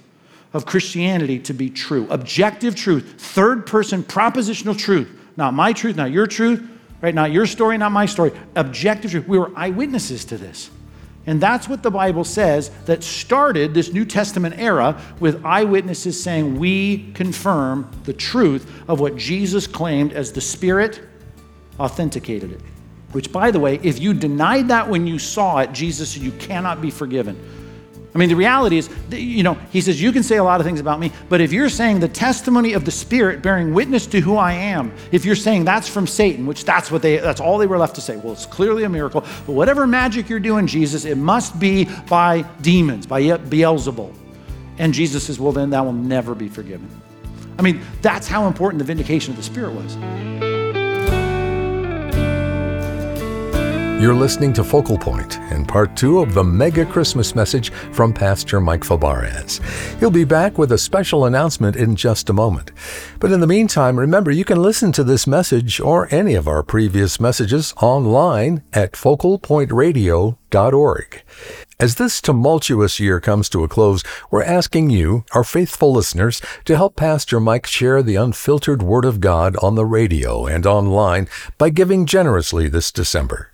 of 0.54 0.64
Christianity 0.64 1.38
to 1.40 1.52
be 1.52 1.68
true 1.68 2.06
objective 2.10 2.74
truth, 2.76 3.14
third 3.18 3.66
person 3.66 4.04
propositional 4.04 4.78
truth. 4.78 5.08
Not 5.36 5.52
my 5.52 5.72
truth, 5.72 5.96
not 5.96 6.12
your 6.12 6.26
truth, 6.26 6.62
right? 7.00 7.14
Not 7.14 7.32
your 7.32 7.46
story, 7.46 7.76
not 7.76 7.90
my 7.90 8.06
story. 8.06 8.32
Objective 8.54 9.10
truth. 9.10 9.26
We 9.26 9.38
were 9.38 9.50
eyewitnesses 9.56 10.24
to 10.26 10.38
this. 10.38 10.70
And 11.26 11.40
that's 11.40 11.68
what 11.68 11.82
the 11.82 11.90
Bible 11.90 12.24
says 12.24 12.70
that 12.86 13.02
started 13.02 13.74
this 13.74 13.92
New 13.92 14.04
Testament 14.04 14.56
era 14.58 15.00
with 15.20 15.44
eyewitnesses 15.44 16.22
saying, 16.22 16.58
We 16.58 17.12
confirm 17.12 17.90
the 18.04 18.12
truth 18.12 18.82
of 18.88 19.00
what 19.00 19.16
Jesus 19.16 19.66
claimed 19.66 20.12
as 20.12 20.32
the 20.32 20.40
Spirit 20.40 21.00
authenticated 21.80 22.52
it. 22.52 22.60
Which, 23.12 23.30
by 23.30 23.50
the 23.50 23.60
way, 23.60 23.78
if 23.82 23.98
you 24.00 24.14
denied 24.14 24.68
that 24.68 24.88
when 24.88 25.06
you 25.06 25.18
saw 25.18 25.58
it, 25.58 25.72
Jesus 25.72 26.10
said, 26.10 26.22
You 26.22 26.32
cannot 26.32 26.80
be 26.80 26.90
forgiven. 26.90 27.38
I 28.14 28.18
mean, 28.18 28.28
the 28.28 28.36
reality 28.36 28.76
is, 28.76 28.90
you 29.10 29.42
know, 29.42 29.54
he 29.70 29.80
says, 29.80 30.00
You 30.00 30.12
can 30.12 30.22
say 30.22 30.36
a 30.36 30.44
lot 30.44 30.60
of 30.60 30.66
things 30.66 30.80
about 30.80 31.00
me, 31.00 31.12
but 31.28 31.40
if 31.40 31.52
you're 31.52 31.68
saying 31.70 32.00
the 32.00 32.08
testimony 32.08 32.74
of 32.74 32.84
the 32.84 32.90
Spirit 32.90 33.42
bearing 33.42 33.72
witness 33.72 34.06
to 34.08 34.20
who 34.20 34.36
I 34.36 34.52
am, 34.52 34.92
if 35.12 35.24
you're 35.24 35.34
saying 35.34 35.64
that's 35.64 35.88
from 35.88 36.06
Satan, 36.06 36.46
which 36.46 36.64
that's 36.64 36.90
what 36.90 37.00
they, 37.02 37.18
that's 37.18 37.40
all 37.40 37.58
they 37.58 37.66
were 37.66 37.78
left 37.78 37.94
to 37.94 38.00
say, 38.00 38.16
well, 38.16 38.32
it's 38.32 38.46
clearly 38.46 38.84
a 38.84 38.88
miracle, 38.88 39.22
but 39.46 39.52
whatever 39.52 39.86
magic 39.86 40.28
you're 40.28 40.40
doing, 40.40 40.66
Jesus, 40.66 41.04
it 41.04 41.16
must 41.16 41.58
be 41.58 41.88
by 42.08 42.42
demons, 42.60 43.06
by 43.06 43.22
Beelzebul. 43.22 44.14
And 44.78 44.92
Jesus 44.92 45.26
says, 45.26 45.38
Well, 45.38 45.52
then 45.52 45.70
that 45.70 45.84
will 45.84 45.92
never 45.92 46.34
be 46.34 46.48
forgiven. 46.48 46.88
I 47.58 47.62
mean, 47.62 47.80
that's 48.00 48.26
how 48.26 48.46
important 48.46 48.78
the 48.78 48.84
vindication 48.84 49.32
of 49.32 49.36
the 49.36 49.42
Spirit 49.42 49.72
was. 49.74 50.51
You're 54.02 54.16
listening 54.16 54.52
to 54.54 54.64
Focal 54.64 54.98
Point 54.98 55.38
and 55.52 55.68
part 55.68 55.96
two 55.96 56.18
of 56.18 56.34
the 56.34 56.42
mega 56.42 56.84
Christmas 56.84 57.36
message 57.36 57.70
from 57.92 58.12
Pastor 58.12 58.60
Mike 58.60 58.82
Fabarez. 58.82 59.60
He'll 60.00 60.10
be 60.10 60.24
back 60.24 60.58
with 60.58 60.72
a 60.72 60.78
special 60.78 61.26
announcement 61.26 61.76
in 61.76 61.94
just 61.94 62.28
a 62.28 62.32
moment. 62.32 62.72
But 63.20 63.30
in 63.30 63.38
the 63.38 63.46
meantime, 63.46 63.96
remember 63.96 64.32
you 64.32 64.44
can 64.44 64.60
listen 64.60 64.90
to 64.90 65.04
this 65.04 65.28
message 65.28 65.78
or 65.78 66.12
any 66.12 66.34
of 66.34 66.48
our 66.48 66.64
previous 66.64 67.20
messages 67.20 67.72
online 67.80 68.64
at 68.72 68.94
focalpointradio.org. 68.94 71.22
As 71.78 71.94
this 71.94 72.20
tumultuous 72.20 72.98
year 72.98 73.20
comes 73.20 73.48
to 73.50 73.62
a 73.62 73.68
close, 73.68 74.02
we're 74.32 74.42
asking 74.42 74.90
you, 74.90 75.24
our 75.30 75.44
faithful 75.44 75.92
listeners, 75.92 76.42
to 76.64 76.74
help 76.74 76.96
Pastor 76.96 77.38
Mike 77.38 77.68
share 77.68 78.02
the 78.02 78.16
unfiltered 78.16 78.82
Word 78.82 79.04
of 79.04 79.20
God 79.20 79.56
on 79.58 79.76
the 79.76 79.86
radio 79.86 80.46
and 80.46 80.66
online 80.66 81.28
by 81.56 81.70
giving 81.70 82.04
generously 82.04 82.66
this 82.66 82.90
December. 82.90 83.51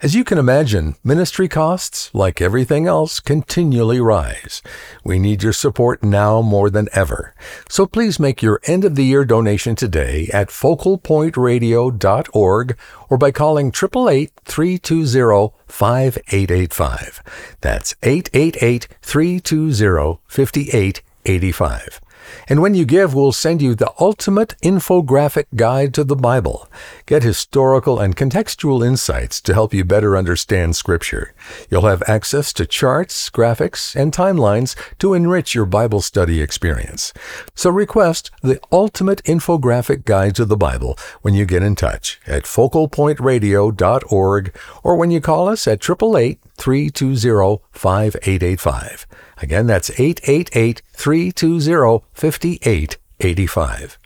As 0.00 0.14
you 0.14 0.22
can 0.22 0.38
imagine, 0.38 0.94
ministry 1.02 1.48
costs, 1.48 2.08
like 2.14 2.40
everything 2.40 2.86
else, 2.86 3.18
continually 3.18 4.00
rise. 4.00 4.62
We 5.02 5.18
need 5.18 5.42
your 5.42 5.52
support 5.52 6.04
now 6.04 6.40
more 6.40 6.70
than 6.70 6.88
ever. 6.92 7.34
So 7.68 7.84
please 7.84 8.20
make 8.20 8.40
your 8.40 8.60
end 8.66 8.84
of 8.84 8.94
the 8.94 9.04
year 9.04 9.24
donation 9.24 9.74
today 9.74 10.30
at 10.32 10.50
focalpointradio.org 10.50 12.78
or 13.08 13.18
by 13.18 13.32
calling 13.32 13.70
888 13.70 14.30
320 14.44 15.52
5885. 15.66 17.56
That's 17.60 17.96
888 18.04 18.86
320 19.02 20.20
5885. 20.28 22.00
And 22.48 22.62
when 22.62 22.74
you 22.74 22.84
give, 22.84 23.14
we'll 23.14 23.32
send 23.32 23.62
you 23.62 23.74
the 23.74 23.92
ultimate 24.00 24.56
infographic 24.62 25.46
guide 25.54 25.94
to 25.94 26.04
the 26.04 26.16
Bible. 26.16 26.68
Get 27.06 27.22
historical 27.22 28.00
and 28.00 28.16
contextual 28.16 28.86
insights 28.86 29.40
to 29.42 29.54
help 29.54 29.74
you 29.74 29.84
better 29.84 30.16
understand 30.16 30.76
Scripture. 30.76 31.34
You'll 31.70 31.86
have 31.86 32.02
access 32.06 32.52
to 32.54 32.66
charts, 32.66 33.30
graphics, 33.30 33.94
and 33.94 34.12
timelines 34.12 34.74
to 34.98 35.14
enrich 35.14 35.54
your 35.54 35.66
Bible 35.66 36.00
study 36.00 36.40
experience. 36.40 37.12
So 37.54 37.70
request 37.70 38.30
the 38.42 38.60
ultimate 38.70 39.22
infographic 39.24 40.04
guide 40.04 40.34
to 40.36 40.44
the 40.44 40.56
Bible 40.56 40.98
when 41.22 41.34
you 41.34 41.44
get 41.44 41.62
in 41.62 41.74
touch 41.74 42.20
at 42.26 42.44
focalpointradio.org 42.44 44.56
or 44.82 44.96
when 44.96 45.10
you 45.10 45.20
call 45.20 45.48
us 45.48 45.66
at 45.66 45.82
888 45.82 46.40
320 46.56 47.62
5885. 47.72 49.06
Again, 49.40 49.66
that's 49.66 49.90
888 49.90 50.82
320 50.92 52.04
5885. 52.12 53.98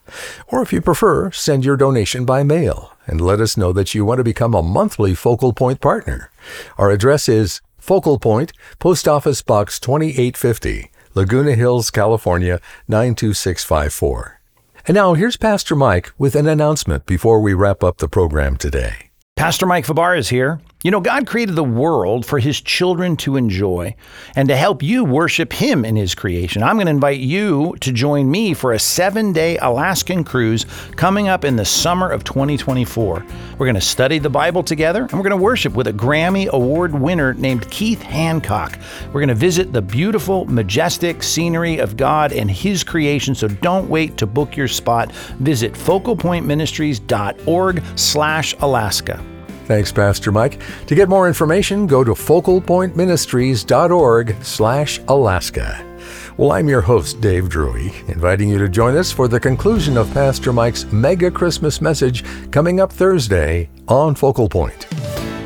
Or 0.49 0.62
if 0.62 0.73
you 0.73 0.81
prefer, 0.81 1.31
send 1.31 1.64
your 1.64 1.77
donation 1.77 2.25
by 2.25 2.42
mail 2.42 2.92
and 3.07 3.21
let 3.21 3.40
us 3.40 3.57
know 3.57 3.73
that 3.73 3.95
you 3.95 4.05
want 4.05 4.18
to 4.18 4.25
become 4.25 4.55
a 4.55 4.62
monthly 4.62 5.14
Focal 5.14 5.53
Point 5.53 5.81
partner. 5.81 6.31
Our 6.79 6.90
address 6.90 7.29
is 7.29 7.61
Focal 7.79 8.18
Point, 8.18 8.53
Post 8.79 9.09
Office 9.09 9.42
Box 9.42 9.81
2850, 9.81 10.90
Laguna 11.14 11.55
Hills, 11.55 11.90
California 11.90 12.61
92654. 12.88 14.40
And 14.87 14.95
now 14.95 15.14
here's 15.14 15.37
Pastor 15.37 15.77
Mike 15.77 16.12
with 16.18 16.35
an 16.35 16.49
announcement 16.49 17.07
before 17.07 17.40
we 17.40 17.55
wrap 17.55 17.85
up 17.85 17.99
the 17.99 18.09
program 18.09 18.57
today. 18.57 19.11
Pastor 19.37 19.66
Mike 19.66 19.87
Fabarez 19.87 20.31
here. 20.31 20.61
You 20.83 20.90
know, 20.90 21.01
God 21.01 21.29
created 21.29 21.55
the 21.55 21.62
world 21.62 22.27
for 22.27 22.40
his 22.40 22.61
children 22.61 23.16
to 23.18 23.37
enjoy 23.37 23.95
and 24.35 24.49
to 24.49 24.57
help 24.57 24.83
you 24.83 25.05
worship 25.05 25.53
him 25.53 25.85
in 25.85 25.95
his 25.95 26.16
creation. 26.16 26.64
I'm 26.64 26.75
going 26.75 26.87
to 26.87 26.90
invite 26.90 27.21
you 27.21 27.77
to 27.81 27.92
join 27.92 28.29
me 28.29 28.53
for 28.53 28.73
a 28.73 28.81
seven 28.81 29.33
day 29.33 29.59
Alaskan 29.59 30.25
cruise 30.25 30.66
coming 30.97 31.29
up 31.29 31.45
in 31.45 31.55
the 31.55 31.64
summer 31.64 32.11
of 32.11 32.25
2024. 32.25 33.25
We're 33.59 33.66
going 33.66 33.77
to 33.77 33.81
study 33.81 34.18
the 34.18 34.29
Bible 34.29 34.64
together 34.64 35.03
and 35.03 35.12
we're 35.12 35.23
going 35.23 35.31
to 35.31 35.37
worship 35.37 35.75
with 35.75 35.87
a 35.87 35.92
Grammy 35.92 36.49
Award 36.49 36.92
winner 36.92 37.33
named 37.35 37.71
Keith 37.71 38.03
Hancock. 38.03 38.77
We're 39.07 39.21
going 39.21 39.29
to 39.29 39.37
visit 39.37 39.73
the 39.73 39.83
beautiful, 39.83 40.47
majestic 40.47 41.23
scenery 41.23 41.79
of 41.79 41.97
God 41.97 42.33
and 42.33 42.51
his 42.51 42.83
creation. 42.83 43.37
So 43.37 43.47
don't 43.47 43.88
wait 43.88 44.16
to 44.16 44.27
book 44.27 44.57
your 44.57 44.66
spot. 44.66 45.12
Visit 45.12 45.75
focalpointministries.org 45.75 47.83
slash 47.97 48.55
Alaska. 48.59 49.32
Thanks, 49.66 49.92
Pastor 49.92 50.33
Mike. 50.33 50.61
To 50.87 50.94
get 50.94 51.09
more 51.09 51.29
information, 51.29 51.87
go 51.87 52.05
to 52.05 52.12
focalpointministries.org 52.12 54.37
slash 54.42 55.01
Alaska. 55.09 55.88
Well, 56.37 56.53
I'm 56.53 56.68
your 56.68 56.81
host, 56.81 57.20
Dave 57.20 57.48
Drury, 57.48 57.92
inviting 58.09 58.48
you 58.48 58.59
to 58.59 58.68
join 58.68 58.96
us 58.96 59.12
for 59.12 59.29
the 59.29 59.38
conclusion 59.38 59.96
of 59.96 60.12
Pastor 60.14 60.53
Mike's 60.53 60.90
mega 60.90 61.31
Christmas 61.31 61.81
message 61.81 62.25
coming 62.51 62.81
up 62.81 62.92
Thursday 62.92 63.68
on 63.87 64.14
Focal 64.14 64.48
Point. 64.48 64.88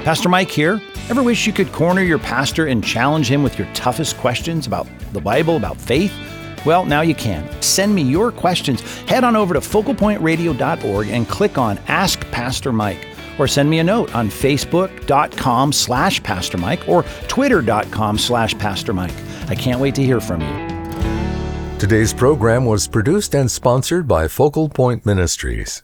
Pastor 0.05 0.29
Mike 0.29 0.50
here. 0.50 0.81
Ever 1.09 1.22
wish 1.22 1.46
you 1.46 1.52
could 1.52 1.72
corner 1.72 2.02
your 2.02 2.18
pastor 2.18 2.66
and 2.66 2.83
challenge 2.83 3.31
him 3.31 3.42
with 3.42 3.59
your 3.59 3.68
toughest 3.74 4.16
questions 4.18 4.66
about 4.66 4.87
the 5.12 5.20
Bible, 5.20 5.57
about 5.57 5.81
faith? 5.81 6.12
Well, 6.64 6.85
now 6.85 7.00
you 7.00 7.14
can. 7.14 7.48
Send 7.61 7.94
me 7.94 8.02
your 8.02 8.33
questions. 8.33 8.81
Head 9.02 9.24
on 9.24 9.37
over 9.37 9.55
to 9.55 9.61
focalpointradio.org 9.61 11.09
and 11.09 11.29
click 11.29 11.59
on 11.59 11.79
Ask 11.88 12.20
Pastor 12.31 12.72
Mike. 12.72 13.07
Or 13.38 13.46
send 13.46 13.70
me 13.70 13.79
a 13.79 13.85
note 13.85 14.14
on 14.14 14.29
facebook.com 14.29 15.72
slash 15.72 16.22
Pastor 16.22 16.59
Mike 16.59 16.88
or 16.88 17.05
twitter.com 17.29 18.18
slash 18.18 18.57
Pastor 18.59 18.92
Mike. 18.92 19.14
I 19.49 19.55
can't 19.55 19.81
wait 19.81 19.94
to 19.96 20.03
hear 20.03 20.20
from 20.20 20.40
you. 20.40 21.79
Today's 21.79 22.14
program 22.14 22.64
was 22.64 22.88
produced 22.88 23.35
and 23.35 23.51
sponsored 23.51 24.09
by 24.09 24.29
Focal 24.29 24.68
Point 24.68 25.05
Ministries. 25.05 25.83